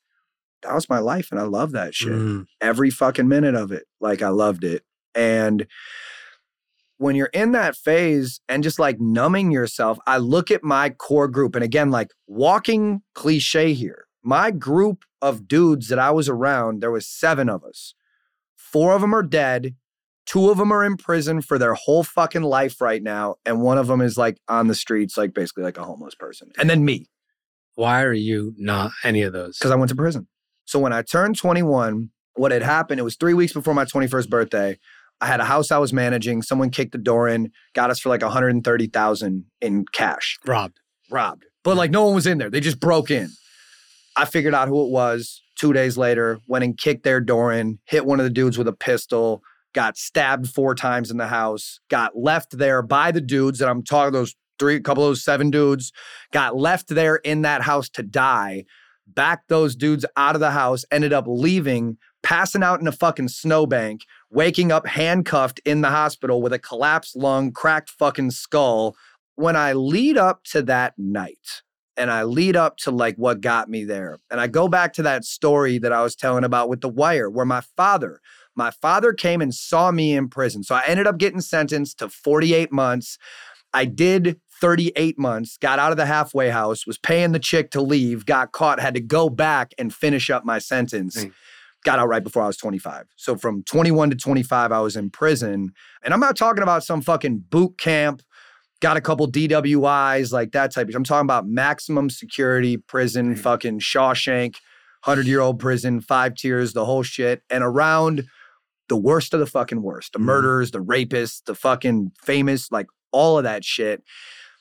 that 0.62 0.73
was 0.73 0.88
my 0.88 1.00
life. 1.00 1.33
And 1.33 1.40
I 1.40 1.42
love 1.42 1.73
that 1.73 1.92
shit. 1.92 2.12
Mm. 2.12 2.47
Every 2.61 2.90
fucking 2.90 3.26
minute 3.26 3.57
of 3.57 3.73
it. 3.73 3.83
Like 4.00 4.23
I 4.23 4.28
loved 4.28 4.62
it. 4.62 4.85
And 5.16 5.66
when 7.00 7.16
you're 7.16 7.30
in 7.33 7.52
that 7.52 7.75
phase 7.75 8.42
and 8.47 8.62
just 8.62 8.78
like 8.78 9.00
numbing 9.00 9.50
yourself, 9.50 9.99
I 10.07 10.19
look 10.19 10.50
at 10.50 10.62
my 10.62 10.90
core 10.90 11.28
group. 11.28 11.54
And 11.54 11.64
again, 11.64 11.90
like 11.90 12.11
walking 12.26 13.00
cliche 13.14 13.73
here, 13.73 14.04
my 14.23 14.50
group 14.50 15.04
of 15.23 15.49
dudes 15.49 15.88
that 15.88 15.99
I 15.99 16.11
was 16.11 16.28
around, 16.28 16.83
there 16.83 16.90
was 16.90 17.09
seven 17.09 17.49
of 17.49 17.64
us. 17.64 17.95
Four 18.54 18.92
of 18.92 19.00
them 19.00 19.14
are 19.14 19.23
dead. 19.23 19.76
Two 20.26 20.50
of 20.50 20.59
them 20.59 20.71
are 20.71 20.85
in 20.85 20.99
prison 20.99 21.40
for 21.40 21.59
their 21.59 21.73
whole 21.73 22.02
fucking 22.04 22.42
life 22.42 22.83
right 22.83 23.02
now. 23.02 23.37
And 23.47 23.62
one 23.62 23.78
of 23.78 23.87
them 23.87 24.02
is 24.02 24.19
like 24.19 24.37
on 24.47 24.66
the 24.66 24.75
streets, 24.75 25.16
like 25.16 25.33
basically 25.33 25.64
like 25.64 25.78
a 25.78 25.85
homeless 25.85 26.14
person. 26.14 26.50
And 26.59 26.69
then 26.69 26.85
me, 26.85 27.07
Why 27.76 28.02
are 28.02 28.12
you 28.12 28.52
not 28.59 28.90
any 29.04 29.23
of 29.23 29.33
those? 29.33 29.57
because 29.57 29.71
I 29.71 29.76
went 29.76 29.88
to 29.88 29.97
prison. 29.97 30.28
So 30.66 30.78
when 30.78 30.92
I 30.92 31.00
turned 31.00 31.38
21, 31.38 32.11
what 32.35 32.52
had 32.52 32.62
happened, 32.62 33.00
it 33.00 33.04
was 33.04 33.16
three 33.16 33.33
weeks 33.33 33.54
before 33.54 33.73
my 33.73 33.87
21st 33.87 34.28
birthday. 34.28 34.78
I 35.21 35.27
had 35.27 35.41
a 35.41 35.45
house 35.45 35.71
I 35.71 35.79
was 35.79 35.93
managing. 35.93 36.43
Someone 36.43 36.71
kicked 36.71 36.93
the 36.93 36.99
door 36.99 37.29
in, 37.29 37.50
got 37.75 37.91
us 37.91 38.00
for 38.00 38.09
like 38.09 38.23
130,000 38.23 39.45
in 39.61 39.85
cash. 39.93 40.39
robbed. 40.47 40.81
Robbed. 41.11 41.45
But 41.62 41.77
like 41.77 41.91
no 41.91 42.07
one 42.07 42.15
was 42.15 42.27
in 42.27 42.39
there. 42.39 42.50
They 42.50 42.61
just 42.61 42.81
broke 42.81 43.11
in. 43.11 43.31
I 44.17 44.25
figured 44.25 44.55
out 44.55 44.69
who 44.69 44.85
it 44.85 44.91
was. 44.91 45.43
Two 45.59 45.73
days 45.73 45.99
later, 45.99 46.39
went 46.47 46.65
and 46.65 46.77
kicked 46.77 47.05
their 47.05 47.21
door 47.21 47.53
in, 47.53 47.81
hit 47.85 48.07
one 48.07 48.19
of 48.19 48.25
the 48.25 48.31
dudes 48.31 48.57
with 48.57 48.67
a 48.67 48.73
pistol, 48.73 49.43
got 49.75 49.97
stabbed 49.97 50.49
four 50.49 50.75
times 50.75 51.11
in 51.11 51.19
the 51.19 51.27
house, 51.27 51.81
got 51.91 52.17
left 52.17 52.57
there 52.57 52.81
by 52.81 53.11
the 53.11 53.21
dudes 53.21 53.59
that 53.59 53.69
I'm 53.69 53.83
talking 53.83 54.12
those 54.12 54.35
three, 54.59 54.77
a 54.77 54.81
couple 54.81 55.05
of 55.05 55.11
those 55.11 55.25
seven 55.25 55.50
dudes, 55.50 55.93
got 56.33 56.57
left 56.57 56.89
there 56.89 57.17
in 57.17 57.43
that 57.43 57.62
house 57.62 57.89
to 57.91 58.03
die, 58.03 58.65
backed 59.07 59.49
those 59.49 59.77
dudes 59.77 60.07
out 60.17 60.35
of 60.35 60.41
the 60.41 60.53
house, 60.53 60.85
ended 60.91 61.12
up 61.12 61.25
leaving, 61.27 61.99
passing 62.23 62.62
out 62.62 62.81
in 62.81 62.87
a 62.87 62.93
fucking 62.93 63.29
snowbank, 63.29 64.03
waking 64.31 64.73
up 64.73 64.87
handcuffed 64.87 65.61
in 65.65 65.81
the 65.81 65.91
hospital 65.91 66.41
with 66.41 66.53
a 66.53 66.59
collapsed 66.59 67.17
lung, 67.17 67.53
cracked 67.53 67.91
fucking 67.91 68.31
skull. 68.31 68.97
When 69.35 69.57
I 69.57 69.73
lead 69.73 70.17
up 70.17 70.45
to 70.45 70.63
that 70.63 70.95
night, 70.99 71.63
and 72.01 72.11
I 72.11 72.23
lead 72.23 72.57
up 72.57 72.79
to 72.79 72.91
like 72.91 73.17
what 73.17 73.43
got 73.43 73.69
me 73.69 73.85
there. 73.85 74.19
And 74.31 74.41
I 74.41 74.47
go 74.47 74.69
back 74.69 74.95
to 74.95 75.03
that 75.03 75.25
story 75.25 75.77
that 75.79 75.93
I 75.93 76.03
was 76.03 76.17
telling 76.17 76.45
about 76.45 76.71
with 76.71 76.81
the 76.81 76.89
wire, 76.89 77.29
where 77.29 77.45
my 77.45 77.61
father, 77.77 78.21
my 78.57 78.71
father 78.71 79.13
came 79.13 79.43
and 79.43 79.55
saw 79.55 79.91
me 79.91 80.15
in 80.15 80.29
prison. 80.29 80.63
So 80.63 80.75
I 80.75 80.83
ended 80.87 81.07
up 81.07 81.19
getting 81.19 81.43
sentenced 81.43 81.99
to 81.99 82.09
48 82.09 82.73
months. 82.73 83.19
I 83.75 83.85
did 83.85 84.41
38 84.61 85.19
months, 85.19 85.59
got 85.59 85.79
out 85.79 85.91
of 85.91 85.99
the 85.99 86.07
halfway 86.07 86.49
house, 86.49 86.87
was 86.87 86.99
paying 86.99 87.33
the 87.33 87.39
chick 87.39 87.71
to 87.73 87.83
leave, 87.83 88.25
got 88.25 88.53
caught, 88.53 88.81
had 88.81 88.95
to 88.95 89.01
go 89.01 89.29
back 89.29 89.73
and 89.79 89.95
finish 89.95 90.31
up 90.31 90.45
my 90.45 90.59
sentence. 90.59 91.15
Dang. 91.15 91.35
Got 91.85 91.99
out 91.99 92.09
right 92.09 92.23
before 92.23 92.43
I 92.43 92.47
was 92.47 92.57
25. 92.59 93.07
So 93.17 93.37
from 93.37 93.63
21 93.65 94.11
to 94.11 94.17
25, 94.17 94.73
I 94.73 94.81
was 94.81 94.97
in 94.97 95.11
prison. 95.11 95.73
And 96.03 96.13
I'm 96.13 96.21
not 96.21 96.37
talking 96.37 96.63
about 96.63 96.85
some 96.85 97.01
fucking 97.01 97.45
boot 97.51 97.79
camp, 97.79 98.23
got 98.81 98.97
a 98.97 99.01
couple 99.01 99.31
DWIs, 99.31 100.33
like 100.33 100.53
that 100.53 100.73
type 100.73 100.89
of 100.89 100.95
I'm 100.95 101.05
talking 101.05 101.27
about 101.27 101.47
maximum 101.47 102.11
security 102.11 102.77
prison, 102.77 103.35
fucking 103.35 103.81
Shawshank, 103.81 104.57
100 105.05 105.27
year 105.27 105.41
old 105.41 105.59
prison, 105.59 106.01
five 106.01 106.35
tiers, 106.35 106.75
the 106.75 106.85
whole 106.85 107.03
shit. 107.03 107.43
And 107.49 107.65
around 107.65 108.27
the 108.89 108.97
worst 108.97 109.33
of 109.33 109.41
the 109.41 109.47
fucking 109.47 109.83
worst, 109.83 110.13
the 110.13 110.19
Mhm. 110.19 110.25
murderers, 110.25 110.71
the 110.73 110.83
rapists, 110.85 111.43
the 111.45 111.55
fucking 111.55 112.13
famous, 112.23 112.71
like 112.71 112.87
all 113.13 113.39
of 113.39 113.45
that 113.45 113.65
shit. 113.65 114.03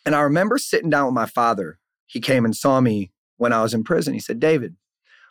And 0.05 0.15
I 0.15 0.21
remember 0.21 0.57
sitting 0.57 0.89
down 0.89 1.07
with 1.07 1.15
my 1.15 1.25
father. 1.25 1.79
He 2.05 2.19
came 2.21 2.45
and 2.45 2.55
saw 2.55 2.79
me 2.79 3.11
when 3.37 3.51
I 3.51 3.61
was 3.61 3.73
in 3.73 3.83
prison. 3.83 4.13
He 4.13 4.19
said, 4.19 4.39
David, 4.39 4.75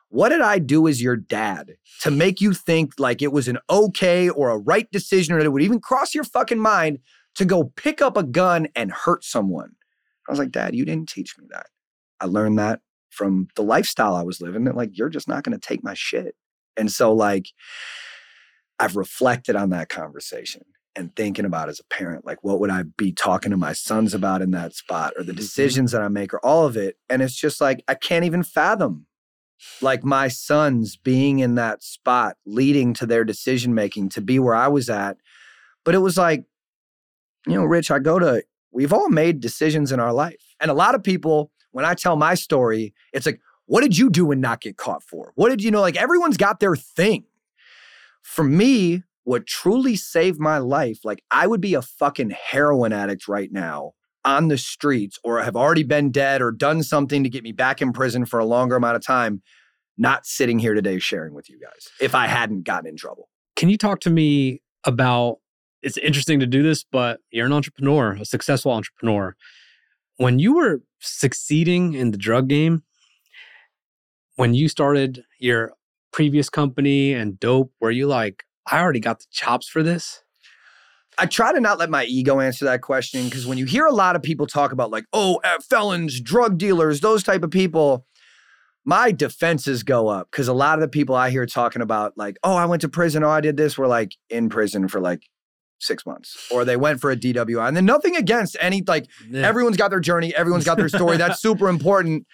what 0.09 0.31
did 0.31 0.41
I 0.41 0.59
do 0.59 0.89
as 0.89 1.03
your 1.03 1.17
dad 1.17 1.77
to 2.01 2.11
make 2.11 2.41
you 2.41 2.55
think 2.55 2.95
like 2.99 3.21
it 3.23 3.33
was 3.33 3.49
an 3.49 3.59
okay 3.69 4.29
or 4.29 4.51
a 4.51 4.59
right 4.59 4.91
decision 4.91 5.35
or 5.35 5.39
that 5.39 5.47
it 5.47 5.51
would 5.51 5.63
even 5.63 5.81
cross 5.81 6.15
your 6.15 6.25
fucking 6.25 6.59
mind 6.61 6.99
to 7.35 7.45
go 7.45 7.65
pick 7.77 8.01
up 8.01 8.17
a 8.17 8.23
gun 8.23 8.69
and 8.75 8.91
hurt 8.91 9.23
someone? 9.25 9.73
I 10.29 10.33
was 10.33 10.39
like, 10.39 10.51
Dad, 10.51 10.75
you 10.75 10.85
didn't 10.85 11.09
teach 11.09 11.39
me 11.39 11.47
that. 11.51 11.67
I 12.21 12.27
learned 12.27 12.59
that 12.59 12.81
from 13.11 13.49
the 13.55 13.63
lifestyle 13.63 14.15
I 14.15 14.23
was 14.23 14.41
living 14.41 14.65
that 14.65 14.77
like 14.77 14.97
you're 14.97 15.09
just 15.09 15.29
not 15.29 15.43
going 15.43 15.59
to 15.59 15.67
take 15.67 15.83
my 15.85 15.95
shit. 15.95 16.35
And 16.77 16.91
so 16.91 17.13
like 17.13 17.49
I've 18.79 18.97
reflected 18.97 19.57
on 19.57 19.71
that 19.71 19.89
conversation 19.89 20.63
and 20.95 21.15
thinking 21.17 21.45
about 21.45 21.69
as 21.69 21.81
a 21.81 21.95
parent 21.95 22.25
like 22.25 22.43
what 22.43 22.61
would 22.61 22.71
I 22.71 22.83
be 22.97 23.13
talking 23.13 23.51
to 23.51 23.57
my 23.57 23.73
sons 23.73 24.15
about 24.15 24.43
in 24.43 24.51
that 24.53 24.75
spot 24.75 25.13
or 25.17 25.23
the 25.23 25.33
Mhm. 25.33 25.37
decisions 25.37 25.93
that 25.93 26.03
I 26.03 26.09
make 26.09 26.33
or 26.33 26.45
all 26.45 26.65
of 26.67 26.77
it 26.77 26.97
and 27.09 27.23
it's 27.23 27.35
just 27.35 27.61
like 27.61 27.83
I 27.89 27.95
can't 27.95 28.25
even 28.25 28.43
fathom 28.43 29.07
like 29.81 30.05
my 30.05 30.29
sons 30.29 30.97
being 30.97 31.39
in 31.39 31.55
that 31.57 31.83
spot 31.83 32.37
leading 32.47 32.95
to 32.95 33.07
their 33.07 33.25
decision 33.25 33.75
making 33.75 34.09
to 34.11 34.21
be 34.21 34.39
where 34.39 34.55
I 34.55 34.69
was 34.69 34.89
at. 34.89 35.17
But 35.85 35.95
it 35.95 35.99
was 35.99 36.17
like 36.17 36.45
you 37.47 37.55
know 37.55 37.65
Rich 37.65 37.91
I 37.91 37.99
go 37.99 38.19
to 38.19 38.43
we've 38.73 38.93
all 38.93 39.09
made 39.09 39.41
decisions 39.41 39.93
in 39.93 40.01
our 40.01 40.13
life. 40.13 40.55
And 40.61 40.71
a 40.71 40.75
lot 40.75 40.95
of 40.95 41.03
people 41.03 41.51
when 41.73 41.85
I 41.85 41.95
tell 41.95 42.17
my 42.17 42.35
story 42.35 42.95
it's 43.13 43.27
like 43.27 43.41
what 43.67 43.83
did 43.83 43.99
you 43.99 44.09
do 44.09 44.31
and 44.31 44.41
not 44.41 44.63
get 44.63 44.79
caught 44.79 45.03
for? 45.03 45.33
What 45.35 45.51
did 45.51 45.63
you 45.63 45.71
know 45.71 45.81
like 45.81 45.97
everyone's 45.97 46.37
got 46.37 46.61
their 46.61 46.77
thing. 46.77 47.25
For 48.23 48.45
me, 48.45 49.05
what 49.25 49.47
truly 49.47 49.97
saved 49.97 50.39
my 50.39 50.59
life, 50.59 51.05
like 51.05 51.23
I 51.31 51.47
would 51.47 51.61
be 51.61 51.75
a 51.75 51.83
fucking 51.83 52.31
heroin 52.31 52.93
addict 52.93 53.29
right 53.29 53.51
now 53.53 53.93
on 54.25 54.49
the 54.49 54.59
streets 54.59 55.19
or 55.25 55.43
have 55.43 55.57
already 55.57 55.83
been 55.83 56.11
dead 56.11 56.43
or 56.43 56.51
done 56.51 56.83
something 56.83 57.23
to 57.23 57.31
get 57.31 57.43
me 57.43 57.53
back 57.53 57.81
in 57.81 57.93
prison 57.93 58.25
for 58.25 58.39
a 58.39 58.45
longer 58.45 58.77
amount 58.77 58.97
of 58.97 59.05
time, 59.05 59.43
not 59.97 60.27
sitting 60.27 60.59
here 60.59 60.75
today 60.75 60.99
sharing 60.99 61.35
with 61.35 61.49
you 61.49 61.59
guys 61.61 61.89
if 62.01 62.15
I 62.15 62.27
hadn't 62.27 62.65
gotten 62.65 62.89
in 62.89 62.97
trouble. 62.97 63.29
Can 63.57 63.69
you 63.69 63.79
talk 63.79 64.01
to 64.01 64.11
me 64.11 64.63
about 64.85 65.39
it's 65.83 65.97
interesting 65.99 66.41
to 66.41 66.47
do 66.47 66.63
this, 66.63 66.85
but 66.85 67.21
you're 67.31 67.47
an 67.47 67.53
entrepreneur, 67.53 68.15
a 68.15 68.25
successful 68.25 68.73
entrepreneur. 68.73 69.37
When 70.17 70.39
you 70.39 70.55
were 70.55 70.83
succeeding 70.99 71.95
in 71.95 72.11
the 72.11 72.19
drug 72.19 72.49
game, 72.49 72.83
when 74.37 74.55
you 74.55 74.69
started 74.69 75.23
your 75.39 75.73
previous 76.13 76.51
company 76.51 77.13
and 77.13 77.39
dope, 77.39 77.73
were 77.81 77.91
you 77.91 78.07
like, 78.07 78.45
I 78.71 78.81
already 78.81 79.01
got 79.01 79.21
the 79.21 79.27
chops 79.31 79.69
for 79.69 79.83
this? 79.83 80.23
I 81.19 81.27
try 81.27 81.53
to 81.53 81.61
not 81.61 81.79
let 81.79 81.91
my 81.91 82.05
ego 82.05 82.39
answer 82.41 82.65
that 82.67 82.81
question 82.83 83.25
because 83.25 83.47
when 83.47 83.59
you 83.59 83.65
hear 83.65 83.87
a 83.87 83.93
lot 83.93 84.15
of 84.17 84.23
people 84.23 84.47
talk 84.47 84.73
about 84.73 84.91
like, 84.91 85.05
oh, 85.13 85.41
uh, 85.43 85.59
felons, 85.69 86.21
drug 86.21 86.59
dealers, 86.59 87.01
those 87.01 87.23
type 87.23 87.43
of 87.43 87.51
people, 87.51 88.07
my 88.85 89.11
defenses 89.11 89.83
go 89.83 90.09
up 90.09 90.29
because 90.31 90.49
a 90.49 90.53
lot 90.53 90.79
of 90.79 90.81
the 90.81 90.89
people 90.89 91.15
I 91.15 91.31
hear 91.31 91.45
talking 91.45 91.83
about 91.83 92.13
like, 92.17 92.37
oh, 92.45 92.55
I 92.55 92.67
went 92.67 92.83
to 92.83 92.89
prison, 92.89 93.25
oh, 93.25 93.31
I 93.31 93.41
did 93.41 93.57
this, 93.57 93.77
were 93.77 93.89
like 93.89 94.13
in 94.31 94.49
prison 94.49 94.87
for 94.89 95.01
like 95.01 95.23
six 95.81 96.07
months, 96.07 96.49
or 96.51 96.65
they 96.65 96.77
went 96.77 97.01
for 97.01 97.11
a 97.11 97.17
DWI, 97.17 97.67
and 97.69 97.77
then 97.77 97.85
nothing 97.85 98.17
against 98.17 98.57
any 98.61 98.83
like 98.87 99.07
Yeah. 99.29 99.47
everyone's 99.47 99.77
got 99.77 99.91
their 99.91 100.01
journey, 100.01 100.35
everyone's 100.35 100.65
got 100.65 100.77
their 100.77 100.89
story. 100.89 101.17
That's 101.17 101.41
super 101.43 101.69
important. 101.69 102.27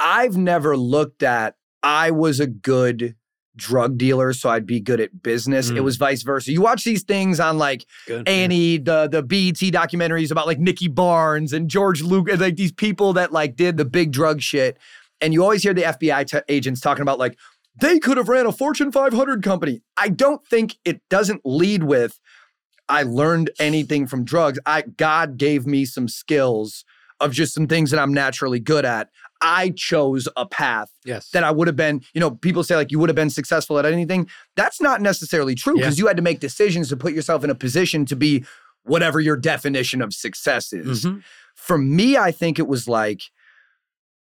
I've 0.00 0.36
never 0.36 0.76
looked 0.76 1.22
at 1.22 1.54
I 1.82 2.10
was 2.10 2.40
a 2.40 2.46
good 2.46 3.16
drug 3.56 3.98
dealer, 3.98 4.32
so 4.32 4.48
I'd 4.48 4.66
be 4.66 4.80
good 4.80 5.00
at 5.00 5.22
business. 5.22 5.70
It 5.70 5.76
Mm. 5.76 5.84
was 5.84 5.96
vice 5.96 6.22
versa. 6.22 6.52
You 6.52 6.60
watch 6.62 6.84
these 6.84 7.02
things 7.02 7.38
on 7.40 7.58
like. 7.58 7.84
Annie, 8.26 8.78
the 8.78 9.08
the 9.08 9.22
BET 9.22 9.58
documentaries 9.72 10.30
about 10.30 10.46
like 10.46 10.58
Nicky 10.58 10.88
Barnes 10.88 11.52
and 11.52 11.68
George 11.68 12.02
Luke, 12.02 12.28
and 12.30 12.40
like 12.40 12.56
these 12.56 12.72
people 12.72 13.12
that 13.14 13.32
like 13.32 13.56
did 13.56 13.76
the 13.76 13.84
big 13.84 14.12
drug 14.12 14.40
shit. 14.40 14.78
And 15.20 15.32
you 15.32 15.42
always 15.42 15.62
hear 15.62 15.74
the 15.74 15.82
FBI 15.84 16.24
t- 16.24 16.38
agents 16.48 16.80
talking 16.80 17.02
about 17.02 17.18
like 17.18 17.36
they 17.80 17.98
could 17.98 18.16
have 18.16 18.28
ran 18.28 18.46
a 18.46 18.52
Fortune 18.52 18.90
500 18.92 19.42
company. 19.42 19.82
I 19.96 20.08
don't 20.08 20.44
think 20.46 20.76
it 20.84 21.00
doesn't 21.08 21.40
lead 21.44 21.84
with 21.84 22.18
I 22.88 23.04
learned 23.04 23.50
anything 23.58 24.06
from 24.06 24.24
drugs. 24.24 24.58
I 24.66 24.82
God 24.82 25.36
gave 25.38 25.66
me 25.66 25.84
some 25.84 26.08
skills 26.08 26.84
of 27.20 27.32
just 27.32 27.54
some 27.54 27.68
things 27.68 27.90
that 27.92 28.00
I'm 28.00 28.12
naturally 28.12 28.58
good 28.58 28.84
at. 28.84 29.08
I 29.42 29.70
chose 29.76 30.28
a 30.36 30.46
path 30.46 30.90
Yes. 31.04 31.30
that 31.30 31.42
I 31.44 31.50
would 31.50 31.66
have 31.66 31.76
been, 31.76 32.00
you 32.14 32.20
know, 32.20 32.30
people 32.30 32.62
say 32.62 32.76
like 32.76 32.90
you 32.92 32.98
would 33.00 33.08
have 33.08 33.16
been 33.16 33.28
successful 33.30 33.78
at 33.78 33.84
anything. 33.84 34.28
That's 34.56 34.80
not 34.80 35.00
necessarily 35.02 35.54
true 35.54 35.74
Yeah. 35.76 35.82
because 35.86 35.98
you 35.98 36.06
had 36.06 36.16
to 36.16 36.22
make 36.22 36.38
decisions 36.40 36.88
to 36.90 36.96
put 36.96 37.12
yourself 37.12 37.42
in 37.42 37.50
a 37.50 37.54
position 37.54 38.06
to 38.06 38.16
be 38.16 38.44
whatever 38.84 39.20
your 39.20 39.36
definition 39.36 40.00
of 40.00 40.14
success 40.14 40.72
is. 40.72 41.04
Mhm. 41.04 41.22
For 41.54 41.76
me, 41.76 42.16
I 42.16 42.30
think 42.32 42.58
it 42.58 42.66
was 42.68 42.86
like 42.88 43.20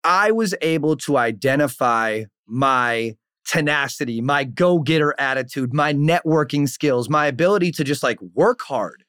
I 0.03 0.31
was 0.31 0.55
able 0.63 0.97
to 0.97 1.19
identify 1.19 2.25
my 2.47 3.17
tenacity, 3.47 4.21
my 4.21 4.45
go 4.45 4.79
getter 4.79 5.15
attitude, 5.19 5.75
my 5.75 5.93
networking 5.93 6.69
skills, 6.69 7.09
my 7.11 7.27
ability 7.27 7.73
to 7.73 7.85
just 7.85 8.03
like 8.03 8.19
work 8.35 8.63
hard. 8.63 9.05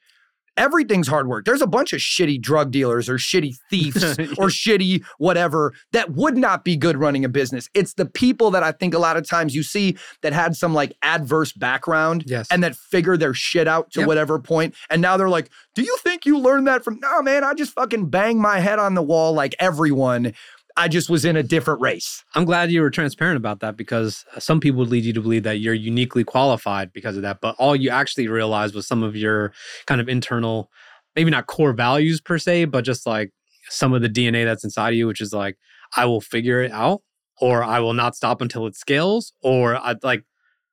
Everything's 0.62 1.08
hard 1.08 1.28
work. 1.28 1.44
There's 1.46 1.62
a 1.64 1.68
bunch 1.68 1.92
of 1.92 2.00
shitty 2.00 2.40
drug 2.40 2.70
dealers 2.70 3.10
or 3.10 3.16
shitty 3.16 3.56
thieves 3.72 4.04
or 4.38 4.48
shitty 4.50 5.04
whatever 5.18 5.74
that 5.92 6.12
would 6.12 6.38
not 6.38 6.64
be 6.64 6.78
good 6.78 6.98
running 6.98 7.26
a 7.26 7.30
business. 7.30 7.68
It's 7.74 7.96
the 7.96 8.06
people 8.06 8.52
that 8.52 8.62
I 8.62 8.72
think 8.72 8.94
a 8.94 9.00
lot 9.00 9.18
of 9.18 9.28
times 9.28 9.56
you 9.56 9.64
see 9.64 9.98
that 10.22 10.34
had 10.34 10.56
some 10.56 10.76
like 10.76 10.94
adverse 11.02 11.52
background 11.52 12.26
Yes. 12.28 12.48
and 12.52 12.64
that 12.64 12.76
figure 12.76 13.18
their 13.18 13.34
shit 13.34 13.68
out 13.68 13.90
to 13.94 14.02
Yep. 14.02 14.08
whatever 14.08 14.38
point, 14.40 14.76
And 14.92 15.02
now 15.02 15.18
they're 15.18 15.30
like, 15.30 15.50
Do 15.74 15.82
you 15.82 15.98
think 16.04 16.26
you 16.28 16.38
learned 16.38 16.68
that 16.68 16.84
from? 16.84 17.00
No, 17.02 17.22
man, 17.24 17.44
I 17.44 17.56
just 17.56 17.74
fucking 17.74 18.10
bang 18.10 18.40
my 18.40 18.60
head 18.60 18.78
on 18.78 18.94
the 18.94 19.02
wall 19.02 19.34
like 19.34 19.56
everyone. 19.60 20.34
I 20.78 20.88
just 20.88 21.10
was 21.10 21.26
in 21.26 21.36
a 21.36 21.44
different 21.44 21.82
race. 21.82 22.24
I'm 22.36 22.46
glad 22.46 22.72
you 22.72 22.82
were 22.82 22.90
transparent 22.90 23.38
about 23.38 23.60
that 23.60 23.76
because 23.78 24.26
some 24.40 24.60
people 24.60 24.80
would 24.80 24.90
lead 24.90 25.04
you 25.06 25.14
to 25.14 25.22
believe 25.22 25.44
that 25.44 25.60
you're 25.60 25.74
uniquely 25.74 26.24
qualified 26.24 26.92
because 26.94 27.16
of 27.18 27.24
that. 27.24 27.40
But 27.42 27.56
all 27.60 27.76
you 27.76 27.90
actually 27.90 28.28
realized 28.28 28.74
was 28.76 28.88
some 28.88 29.04
of 29.04 29.16
your 29.16 29.54
kind 29.86 30.00
of 30.02 30.08
internal, 30.10 30.70
maybe 31.16 31.30
not 31.32 31.48
core 31.48 31.74
values 31.74 32.22
per 32.22 32.38
se, 32.38 32.66
but 32.66 32.84
just 32.86 33.06
like 33.06 33.32
some 33.70 33.94
of 33.94 34.02
the 34.02 34.10
DNA 34.10 34.46
that's 34.46 34.64
inside 34.64 34.90
of 34.90 34.96
you, 34.96 35.08
which 35.08 35.22
is 35.22 35.34
like, 35.34 35.58
I 35.98 36.06
will 36.06 36.22
figure 36.22 36.62
it 36.62 36.72
out 36.72 37.02
or 37.40 37.64
I 37.64 37.80
will 37.80 37.94
not 37.94 38.16
stop 38.16 38.42
until 38.42 38.66
it 38.68 38.76
scales 38.76 39.34
or 39.42 39.76
I 39.76 39.96
like, 40.04 40.24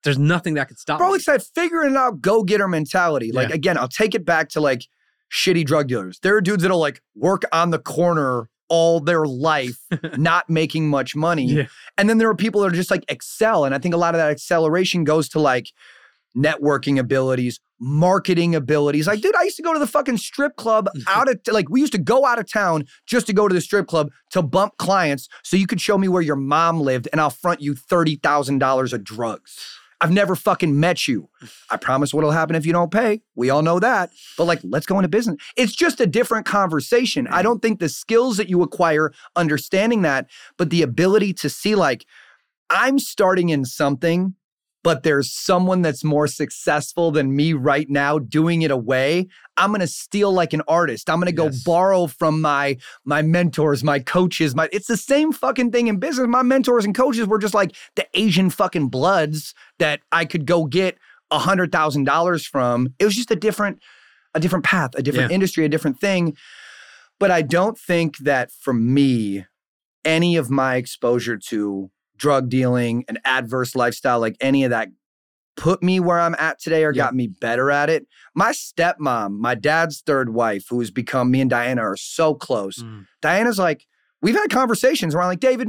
there's 0.05 0.19
nothing 0.19 0.55
that 0.55 0.69
could 0.69 0.78
stop 0.78 0.99
Bro, 0.99 1.11
me. 1.11 1.17
it's 1.17 1.26
that 1.26 1.43
figuring 1.55 1.90
it 1.93 1.97
out, 1.97 2.21
go 2.21 2.45
getter 2.45 2.69
mentality. 2.69 3.33
Like, 3.33 3.49
Yeah. 3.49 3.55
again, 3.57 3.78
I'll 3.78 3.88
take 3.88 4.14
it 4.14 4.25
back 4.25 4.49
to 4.50 4.61
like 4.61 4.83
shitty 5.33 5.67
drug 5.67 5.88
dealers. 5.88 6.19
There 6.23 6.37
are 6.37 6.40
dudes 6.40 6.62
that'll 6.62 6.78
like 6.78 7.00
work 7.17 7.43
on 7.52 7.71
the 7.71 7.78
corner 7.81 8.49
all 8.69 9.01
their 9.01 9.27
life, 9.27 9.79
not 10.17 10.49
making 10.49 10.89
much 10.89 11.17
money. 11.17 11.47
Yeah. 11.47 11.67
And 11.97 12.09
then 12.09 12.19
there 12.19 12.29
are 12.29 12.35
people 12.35 12.61
that 12.63 12.69
are 12.69 12.77
just 12.77 12.91
like 12.91 13.05
excel. 13.09 13.65
And 13.65 13.75
I 13.75 13.79
think 13.79 13.95
a 13.95 13.99
lot 13.99 14.15
of 14.15 14.19
that 14.19 14.31
acceleration 14.31 15.05
goes 15.05 15.29
to 15.31 15.41
like 15.41 15.69
networking 16.37 16.99
abilities, 16.99 17.61
marketing 17.81 18.55
abilities. 18.55 19.07
Like, 19.07 19.21
dude, 19.21 19.35
I 19.37 19.43
used 19.43 19.57
to 19.57 19.63
go 19.63 19.73
to 19.73 19.79
the 19.79 19.87
fucking 19.87 20.19
strip 20.19 20.57
club 20.57 20.89
out 21.09 21.29
of 21.29 21.41
like 21.49 21.69
we 21.69 21.81
used 21.81 21.93
to 21.93 21.99
go 21.99 22.25
out 22.25 22.39
of 22.39 22.51
town 22.51 22.85
just 23.07 23.27
to 23.27 23.33
go 23.33 23.49
to 23.49 23.55
the 23.55 23.61
strip 23.61 23.87
club 23.87 24.11
to 24.31 24.43
bump 24.43 24.77
clients 24.79 25.29
so 25.43 25.57
you 25.57 25.67
could 25.67 25.81
show 25.81 25.99
me 25.99 26.09
where 26.09 26.23
your 26.23 26.37
mom 26.37 26.81
lived 26.81 27.09
and 27.13 27.21
I'll 27.21 27.31
front 27.31 27.61
you 27.61 27.75
$30,000 27.75 28.93
of 28.93 29.05
drugs. 29.05 29.59
I've 30.00 30.12
never 30.12 30.37
fucking 30.37 30.78
met 30.78 31.09
you. 31.09 31.28
I 31.71 31.76
promise 31.88 32.14
what'll 32.14 32.31
happen 32.31 32.57
if 32.57 32.64
you 32.64 32.73
don't 32.73 32.93
pay. 32.93 33.23
We 33.35 33.50
all 33.50 33.62
know 33.62 33.81
that. 33.81 34.11
But 34.37 34.45
like, 34.45 34.61
let's 34.62 34.87
go 34.87 34.99
into 34.99 35.09
business. 35.09 35.37
It's 35.57 35.75
just 35.75 36.00
a 36.00 36.07
different 36.07 36.47
conversation. 36.47 37.26
I 37.28 37.43
don't 37.43 37.61
think 37.61 37.81
the 37.81 37.88
skills 37.88 38.37
that 38.37 38.49
you 38.49 38.62
acquire 38.62 39.12
understanding 39.37 40.02
that, 40.02 40.28
but 40.57 40.71
the 40.71 40.83
ability 40.83 41.33
to 41.35 41.50
see 41.50 41.75
like, 41.75 42.07
I'm 42.71 42.99
starting 42.99 43.49
in 43.49 43.64
something, 43.64 44.35
but 44.85 45.02
there's 45.02 45.32
someone 45.32 45.82
that's 45.82 46.04
more 46.04 46.26
successful 46.26 47.11
than 47.11 47.35
me 47.35 47.52
right 47.52 47.88
now 47.90 48.18
doing 48.18 48.62
it 48.62 48.70
away. 48.70 49.26
I'm 49.56 49.73
gonna 49.73 49.87
steal 49.87 50.32
like 50.32 50.52
an 50.52 50.62
artist. 50.68 51.11
I'm 51.11 51.18
gonna 51.18 51.32
go 51.32 51.47
Yes. 51.47 51.62
borrow 51.64 52.06
from 52.06 52.40
my 52.40 52.76
my 53.04 53.23
mentors, 53.23 53.82
my 53.82 53.99
coaches. 53.99 54.54
My 54.54 54.68
it's 54.73 54.87
the 54.87 54.97
same 54.97 55.32
fucking 55.32 55.73
thing 55.73 55.88
in 55.88 55.99
business. 55.99 56.26
My 56.28 56.42
mentors 56.42 56.85
and 56.85 56.94
coaches 56.94 57.26
were 57.26 57.38
just 57.38 57.54
like 57.54 57.75
the 57.97 58.06
Asian 58.14 58.50
fucking 58.50 58.88
bloods 58.88 59.54
that 59.78 60.00
I 60.12 60.25
could 60.25 60.47
go 60.47 60.64
get 60.66 60.97
a 61.30 61.38
hundred 61.38 61.73
thousand 61.73 62.04
dollars 62.04 62.47
from. 62.47 62.88
It 62.99 63.04
was 63.04 63.14
just 63.16 63.30
a 63.30 63.37
different 63.37 63.80
a 64.35 64.40
different 64.40 64.64
path, 64.64 64.90
a 64.94 65.02
different 65.02 65.30
Yeah. 65.30 65.35
industry, 65.35 65.64
a 65.64 65.68
different 65.68 66.00
thing. 66.00 66.37
But 67.18 67.30
I 67.32 67.42
don't 67.42 67.76
think 67.76 68.18
that 68.18 68.50
for 68.52 68.73
me, 68.73 69.44
any 70.04 70.37
of 70.37 70.50
my 70.50 70.76
exposure 70.76 71.37
to 71.49 71.90
drug 72.19 72.49
dealing, 72.51 73.05
an 73.09 73.19
adverse 73.25 73.75
lifestyle, 73.75 74.21
like 74.21 74.37
any 74.41 74.65
of 74.65 74.71
that 74.71 74.89
put 75.57 75.83
me 75.83 75.99
where 75.99 76.21
I'm 76.21 76.37
at 76.39 76.61
today 76.61 76.85
or 76.85 76.93
got 76.93 77.15
me 77.17 77.27
better 77.27 77.71
at 77.71 77.91
it. 77.91 78.07
My 78.35 78.53
stepmom, 78.53 79.39
my 79.39 79.55
dad's 79.57 80.01
third 80.01 80.33
wife, 80.33 80.67
who 80.71 80.79
has 80.81 80.91
become 80.93 81.31
me 81.33 81.41
and 81.41 81.51
Diana 81.51 81.83
are 81.83 81.97
so 81.97 82.35
close. 82.35 82.79
Mm. 82.83 83.07
Diana's 83.21 83.59
like, 83.59 83.85
we've 84.23 84.37
had 84.37 84.51
conversations 84.51 85.15
where 85.15 85.23
I'm 85.23 85.29
like, 85.29 85.41
David, 85.41 85.69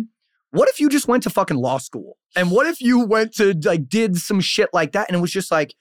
what 0.51 0.69
if 0.69 0.79
you 0.79 0.89
just 0.89 1.07
went 1.07 1.23
to 1.23 1.31
fucking 1.31 1.57
law 1.57 1.79
school? 1.79 2.17
And 2.35 2.51
what 2.51 2.67
if 2.67 2.81
you 2.81 3.03
went 3.03 3.33
to 3.35 3.55
like 3.63 3.89
did 3.89 4.17
some 4.17 4.41
shit 4.41 4.69
like 4.73 4.91
that? 4.91 5.07
And 5.09 5.17
it 5.17 5.21
was 5.21 5.31
just 5.31 5.49
like, 5.51 5.73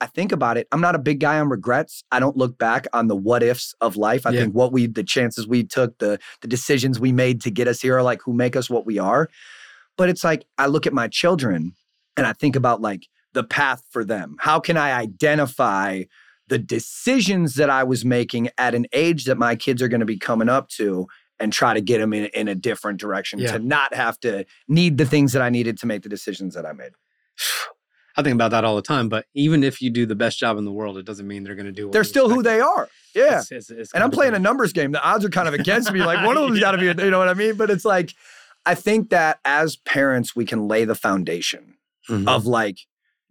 I 0.00 0.06
think 0.06 0.30
about 0.30 0.56
it. 0.56 0.68
I'm 0.70 0.80
not 0.80 0.94
a 0.94 0.98
big 1.00 1.18
guy 1.18 1.40
on 1.40 1.48
regrets. 1.48 2.04
I 2.12 2.20
don't 2.20 2.36
look 2.36 2.56
back 2.58 2.86
on 2.92 3.08
the 3.08 3.16
what 3.16 3.42
ifs 3.42 3.74
of 3.80 3.96
life. 3.96 4.24
I 4.26 4.30
Yeah. 4.30 4.42
think 4.42 4.54
what 4.54 4.72
we, 4.72 4.86
the 4.86 5.02
chances 5.02 5.48
we 5.48 5.64
took, 5.64 5.98
the 5.98 6.20
the 6.42 6.48
decisions 6.48 7.00
we 7.00 7.10
made 7.10 7.40
to 7.42 7.50
get 7.50 7.66
us 7.66 7.80
here 7.80 7.96
are 7.96 8.02
like 8.04 8.20
who 8.22 8.32
make 8.32 8.54
us 8.54 8.70
what 8.70 8.86
we 8.86 8.98
are. 8.98 9.28
But 9.98 10.08
it's 10.08 10.24
like 10.24 10.46
I 10.56 10.66
look 10.66 10.86
at 10.86 10.94
my 10.94 11.08
children 11.08 11.74
and 12.16 12.26
I 12.26 12.32
think 12.32 12.56
about 12.56 12.80
like 12.80 13.06
the 13.34 13.44
path 13.44 13.82
for 13.90 14.04
them. 14.04 14.36
How 14.40 14.58
can 14.60 14.78
I 14.78 14.92
identify 14.92 16.04
the 16.46 16.58
decisions 16.58 17.54
that 17.56 17.68
I 17.68 17.84
was 17.84 18.04
making 18.06 18.48
at 18.56 18.74
an 18.74 18.86
age 18.94 19.24
that 19.26 19.36
my 19.36 19.54
kids 19.54 19.82
are 19.82 19.88
going 19.88 20.00
to 20.00 20.06
be 20.06 20.16
coming 20.16 20.48
up 20.48 20.68
to 20.70 21.06
and 21.38 21.52
try 21.52 21.74
to 21.74 21.80
get 21.80 21.98
them 21.98 22.12
in, 22.14 22.24
in 22.26 22.48
a 22.48 22.54
different 22.54 22.98
direction 22.98 23.38
Yeah. 23.38 23.52
to 23.52 23.58
not 23.58 23.92
have 23.94 24.18
to 24.20 24.46
need 24.66 24.96
the 24.98 25.04
things 25.04 25.32
that 25.34 25.42
I 25.42 25.50
needed 25.50 25.78
to 25.80 25.86
make 25.86 26.02
the 26.02 26.08
decisions 26.08 26.54
that 26.54 26.64
I 26.64 26.72
made. 26.72 26.92
I 28.16 28.22
think 28.22 28.34
about 28.34 28.50
that 28.50 28.64
all 28.64 28.74
the 28.74 28.82
time. 28.82 29.08
But 29.08 29.26
even 29.34 29.62
if 29.62 29.80
you 29.80 29.90
do 29.90 30.04
the 30.04 30.16
best 30.16 30.40
job 30.40 30.58
in 30.58 30.64
the 30.64 30.72
world, 30.72 30.98
it 30.98 31.06
doesn't 31.06 31.28
mean 31.28 31.44
they're 31.44 31.54
going 31.54 31.66
to 31.66 31.72
do. 31.72 31.88
They're 31.92 32.02
still 32.02 32.28
who 32.28 32.42
they 32.42 32.60
are. 32.60 32.88
Yeah. 33.14 33.40
It's- 33.40 33.52
it's- 33.52 33.70
it's 33.70 33.92
and 33.94 34.02
I'm 34.02 34.10
playing 34.10 34.34
a 34.34 34.40
numbers 34.40 34.72
game. 34.72 34.90
The 34.90 35.00
odds 35.02 35.24
are 35.24 35.28
kind 35.30 35.46
of 35.46 35.54
against 35.54 35.92
me. 35.92 36.00
Like 36.00 36.26
one 36.26 36.36
of 36.36 36.42
them's 36.48 36.58
got 36.58 36.72
to 36.72 36.78
be, 36.78 36.86
you 36.86 37.10
know 37.10 37.18
what 37.20 37.28
I 37.28 37.34
mean? 37.34 37.54
But 37.56 37.70
it's 37.70 37.84
like, 37.84 38.12
I 38.68 38.74
think 38.74 39.10
that 39.10 39.38
as 39.44 39.76
parents, 39.76 40.36
we 40.36 40.44
can 40.44 40.68
lay 40.68 40.84
the 40.84 40.94
foundation 40.94 41.74
Mhm. 42.08 42.28
of 42.28 42.46
like 42.46 42.78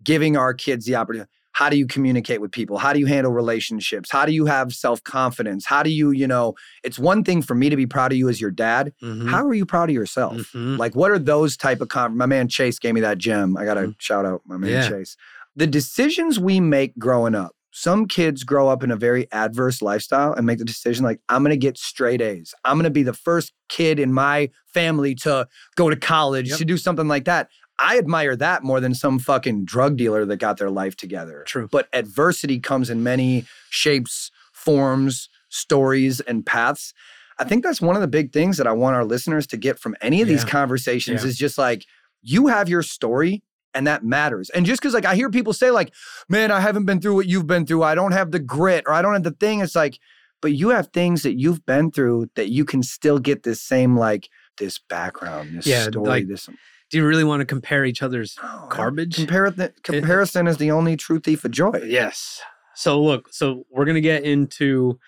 giving 0.04 0.36
our 0.36 0.54
kids 0.54 0.86
the 0.86 0.96
opportunity. 0.96 1.30
How 1.54 1.70
do 1.70 1.78
you 1.78 1.88
communicate 1.88 2.40
with 2.40 2.52
people? 2.52 2.78
How 2.78 2.94
do 2.94 3.00
you 3.00 3.08
handle 3.08 3.32
relationships? 3.32 4.12
How 4.12 4.26
do 4.28 4.32
you 4.32 4.46
have 4.46 4.74
self 4.74 5.04
confidence? 5.04 5.66
How 5.66 5.82
do 5.84 5.90
you, 5.90 6.12
you 6.12 6.28
know, 6.28 6.54
it's 6.84 7.00
one 7.00 7.24
thing 7.24 7.42
for 7.42 7.56
me 7.56 7.70
to 7.70 7.76
be 7.76 7.88
proud 7.88 8.12
of 8.12 8.18
you 8.18 8.30
as 8.30 8.40
your 8.40 8.52
dad. 8.52 8.94
Mhm. 9.04 9.30
How 9.30 9.44
are 9.46 9.54
you 9.56 9.66
proud 9.66 9.90
of 9.90 9.96
yourself? 9.96 10.38
Mhm. 10.54 10.78
Like, 10.78 10.96
what 10.96 11.10
are 11.12 11.18
those 11.20 11.58
type 11.58 11.82
of 11.82 11.90
con- 11.90 12.16
my 12.18 12.28
man 12.28 12.48
Chase 12.48 12.78
gave 12.80 12.94
me 12.94 13.02
that 13.02 13.18
gem. 13.18 13.58
I 13.58 13.66
gotta 13.66 13.96
shout 13.98 14.26
out 14.26 14.42
my 14.46 14.58
man 14.58 14.70
Yeah. 14.70 14.88
Chase. 14.90 15.18
The 15.56 15.66
decisions 15.68 16.40
we 16.40 16.60
make 16.60 16.98
growing 17.00 17.34
up. 17.34 17.54
Some 17.80 18.08
kids 18.08 18.44
grow 18.44 18.70
up 18.70 18.82
in 18.84 18.90
a 18.90 18.96
very 18.96 19.32
adverse 19.32 19.84
lifestyle 19.84 20.34
and 20.34 20.48
make 20.48 20.58
the 20.58 20.66
decision 20.66 21.06
like, 21.06 21.20
I'm 21.30 21.44
gonna 21.44 21.56
get 21.58 21.78
straight 21.78 22.22
A's. 22.22 22.56
I'm 22.66 22.76
gonna 22.76 22.90
be 22.90 23.04
the 23.04 23.14
first 23.14 23.54
kid 23.70 24.00
in 24.00 24.12
my 24.12 24.50
family 24.66 25.14
to 25.16 25.48
go 25.76 25.88
to 25.92 25.96
college 25.96 26.50
Yep. 26.50 26.58
to 26.58 26.66
do 26.66 26.76
something 26.78 27.08
like 27.08 27.26
that. 27.26 27.50
I 27.78 28.00
admire 28.00 28.36
that 28.38 28.64
more 28.64 28.80
than 28.80 28.96
some 28.96 29.20
fucking 29.20 29.66
drug 29.66 29.96
dealer 29.96 30.26
that 30.26 30.38
got 30.38 30.58
their 30.58 30.72
life 30.72 30.96
together. 30.98 31.44
True. 31.46 31.68
But 31.72 31.88
adversity 31.94 32.60
comes 32.60 32.90
in 32.90 33.04
many 33.04 33.46
shapes, 33.70 34.32
forms, 34.54 35.30
stories, 35.50 36.20
and 36.22 36.44
paths. 36.44 36.96
I 37.38 37.44
think 37.44 37.64
that's 37.64 37.80
one 37.80 37.96
of 37.96 38.02
the 38.02 38.08
big 38.08 38.34
things 38.34 38.58
that 38.58 38.66
I 38.66 38.72
want 38.72 38.96
our 38.96 39.06
listeners 39.06 39.46
to 39.48 39.58
get 39.58 39.78
from 39.78 39.96
any 40.02 40.24
of 40.24 40.28
these 40.28 40.44
conversations 40.44 41.22
Yeah. 41.22 41.30
is 41.30 41.38
just 41.38 41.60
like 41.60 41.86
you 42.24 42.48
have 42.48 42.68
your 42.70 42.82
story 42.82 43.44
and 43.78 43.86
that 43.86 44.04
matters. 44.04 44.50
And 44.50 44.66
just 44.66 44.82
because 44.82 44.96
like 44.96 45.06
I 45.06 45.16
hear 45.16 45.30
people 45.30 45.54
say 45.54 45.70
like, 45.70 45.94
man, 46.28 46.52
I 46.52 46.60
haven't 46.60 46.86
been 46.86 47.00
through 47.00 47.14
what 47.14 47.28
you've 47.28 47.46
been 47.46 47.66
through. 47.66 47.84
I 47.84 47.94
don't 47.94 48.12
have 48.12 48.32
the 48.32 48.40
grit 48.40 48.84
or 48.88 48.94
I 48.94 49.04
don't 49.04 49.14
have 49.14 49.24
the 49.24 49.32
thing. 49.32 49.60
It's 49.62 49.76
like, 49.76 50.00
but 50.42 50.54
you 50.54 50.70
have 50.70 50.88
things 50.88 51.22
that 51.22 51.38
you've 51.40 51.64
been 51.66 51.92
through 51.92 52.32
that 52.36 52.50
you 52.50 52.66
can 52.66 52.82
still 52.82 53.20
get 53.20 53.44
this 53.44 53.62
same 53.62 53.96
like 53.96 54.30
this 54.58 54.80
background, 54.80 55.56
this 55.56 55.68
Yeah, 55.68 55.84
story, 55.84 56.08
like, 56.08 56.28
this 56.28 56.50
Do 56.90 56.98
you 56.98 57.06
really 57.06 57.24
want 57.24 57.42
to 57.42 57.46
compare 57.46 57.86
each 57.86 58.02
other's 58.02 58.36
No, 58.42 58.68
garbage? 58.70 59.16
Compare 59.16 59.52
comparison 59.84 60.48
is 60.48 60.58
the 60.58 60.72
only 60.72 60.98
true 60.98 61.20
thief 61.20 61.46
of 61.46 61.52
joy. 61.52 61.80
Yes. 61.86 62.42
So 62.74 63.02
look, 63.02 63.32
so 63.32 63.64
we're 63.72 63.86
gonna 63.86 64.02
get 64.02 64.24
into 64.24 65.00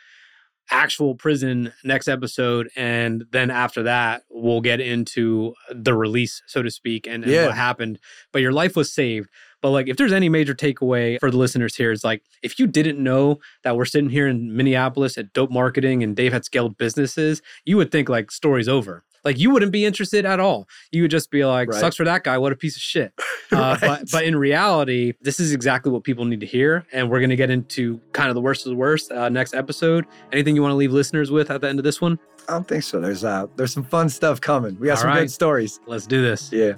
actual 0.72 1.16
prison 1.16 1.74
next 1.84 2.08
episode, 2.08 2.70
and 2.76 3.26
then 3.32 3.50
after 3.52 3.84
that, 3.84 4.24
we'll 4.30 4.62
get 4.62 4.80
into 4.80 5.54
the 5.74 5.94
release, 5.94 6.42
so 6.48 6.62
to 6.62 6.70
speak, 6.72 7.08
and, 7.08 7.24
and 7.24 7.32
Yeah. 7.34 7.48
what 7.48 7.56
happened. 7.56 8.00
But 8.32 8.42
your 8.42 8.52
life 8.52 8.76
was 8.76 8.92
saved. 8.92 9.30
But 9.62 9.72
like, 9.72 9.88
if 9.90 9.98
there's 9.98 10.14
any 10.14 10.30
major 10.30 10.56
takeaway 10.56 11.20
for 11.20 11.30
the 11.32 11.38
listeners 11.38 11.76
here, 11.76 11.92
it's 11.92 12.04
like 12.04 12.24
if 12.42 12.60
you 12.60 12.68
didn't 12.68 12.98
know 13.04 13.40
that 13.64 13.76
we're 13.76 13.86
sitting 13.86 14.10
here 14.10 14.28
in 14.28 14.56
Minneapolis 14.56 15.18
at 15.18 15.34
Dope 15.34 15.52
Marketing 15.52 16.02
and 16.04 16.16
Dave 16.16 16.32
had 16.34 16.46
scaled 16.46 16.78
businesses, 16.78 17.42
you 17.66 17.76
would 17.78 17.92
think 17.92 18.08
like 18.08 18.32
story's 18.32 18.70
over. 18.70 19.04
Like 19.26 19.38
you 19.38 19.50
wouldn't 19.52 19.72
be 19.72 19.86
interested 19.86 20.26
at 20.26 20.40
all. 20.40 20.68
You 20.92 21.02
would 21.04 21.12
just 21.12 21.30
be 21.32 21.46
like, 21.46 21.70
Right. 21.70 21.80
"Sucks 21.80 21.96
for 21.96 22.06
that 22.06 22.24
guy. 22.24 22.38
What 22.38 22.52
a 22.52 22.56
piece 22.56 22.76
of 22.76 22.82
shit." 22.82 23.14
Uh, 23.52 23.56
Right. 23.58 23.82
but 23.82 24.12
but 24.12 24.24
in 24.26 24.36
reality, 24.36 25.14
this 25.22 25.40
is 25.40 25.54
exactly 25.54 25.92
what 25.92 26.04
people 26.04 26.24
need 26.24 26.40
to 26.40 26.46
hear, 26.46 26.86
and 26.94 27.10
we're 27.10 27.18
going 27.20 27.32
to 27.32 27.36
get 27.36 27.50
into 27.50 28.00
kind 28.14 28.30
of 28.30 28.36
the 28.36 28.42
worst 28.42 28.64
of 28.68 28.70
the 28.70 28.76
worst 28.76 29.12
uh, 29.12 29.28
next 29.28 29.56
episode. 29.56 30.06
Anything 30.32 30.56
you 30.56 30.62
want 30.62 30.72
to 30.72 30.76
leave 30.76 30.92
listeners 30.92 31.32
with 31.32 31.50
at 31.50 31.60
the 31.62 31.68
end 31.68 31.80
of 31.80 31.84
this 31.84 32.00
one? 32.00 32.20
I 32.48 32.52
don't 32.54 32.68
think 32.68 32.84
so. 32.84 33.00
There's 33.00 33.24
uh 33.24 33.48
there's 33.56 33.74
some 33.74 33.84
fun 33.84 34.08
stuff 34.10 34.40
coming. 34.40 34.78
We 34.80 34.86
got 34.86 34.98
All 34.98 35.02
some 35.02 35.10
right. 35.10 35.22
good 35.22 35.32
stories. 35.32 35.80
Let's 35.88 36.06
do 36.06 36.22
this. 36.22 36.52
Yeah. 36.52 36.74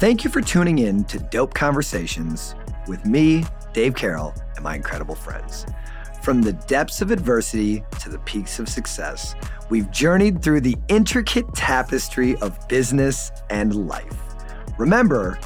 Thank 0.00 0.24
you 0.24 0.30
for 0.30 0.40
tuning 0.40 0.78
in 0.80 1.04
to 1.04 1.18
Dope 1.18 1.54
Conversations 1.54 2.54
with 2.86 3.04
me, 3.04 3.44
Dave 3.72 3.94
Carroll, 3.94 4.32
and 4.56 4.64
my 4.64 4.74
incredible 4.76 5.14
friends. 5.14 5.66
From 6.22 6.42
the 6.42 6.52
depths 6.52 7.00
of 7.00 7.10
adversity 7.10 7.84
to 8.00 8.08
the 8.08 8.18
peaks 8.20 8.58
of 8.58 8.68
success, 8.68 9.34
we've 9.70 9.90
journeyed 9.90 10.42
through 10.42 10.60
the 10.60 10.76
intricate 10.88 11.54
tapestry 11.54 12.36
of 12.36 12.68
business 12.68 13.32
and 13.50 13.88
life. 13.88 14.16
Remember, 14.78 15.38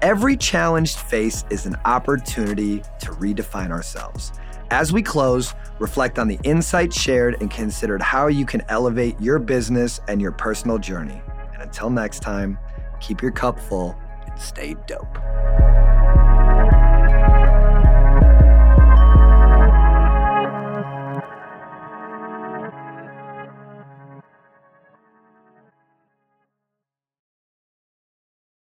every 0.00 0.36
challenged 0.36 0.98
face 0.98 1.44
is 1.50 1.66
an 1.66 1.76
opportunity 1.84 2.82
to 3.00 3.10
redefine 3.12 3.70
ourselves. 3.70 4.32
As 4.70 4.90
we 4.92 5.02
close, 5.02 5.54
reflect 5.78 6.18
on 6.18 6.28
the 6.28 6.38
insights 6.44 6.98
shared 6.98 7.36
and 7.42 7.50
consider 7.50 7.98
how 8.02 8.28
you 8.28 8.46
can 8.46 8.62
elevate 8.70 9.20
your 9.20 9.38
business 9.38 10.00
and 10.08 10.20
your 10.20 10.32
personal 10.32 10.78
journey. 10.78 11.20
And 11.52 11.62
until 11.62 11.90
next 11.90 12.20
time, 12.20 12.58
keep 13.00 13.20
your 13.20 13.32
cup 13.32 13.60
full 13.60 13.94
and 14.26 14.40
stay 14.40 14.76
dope. 14.86 15.81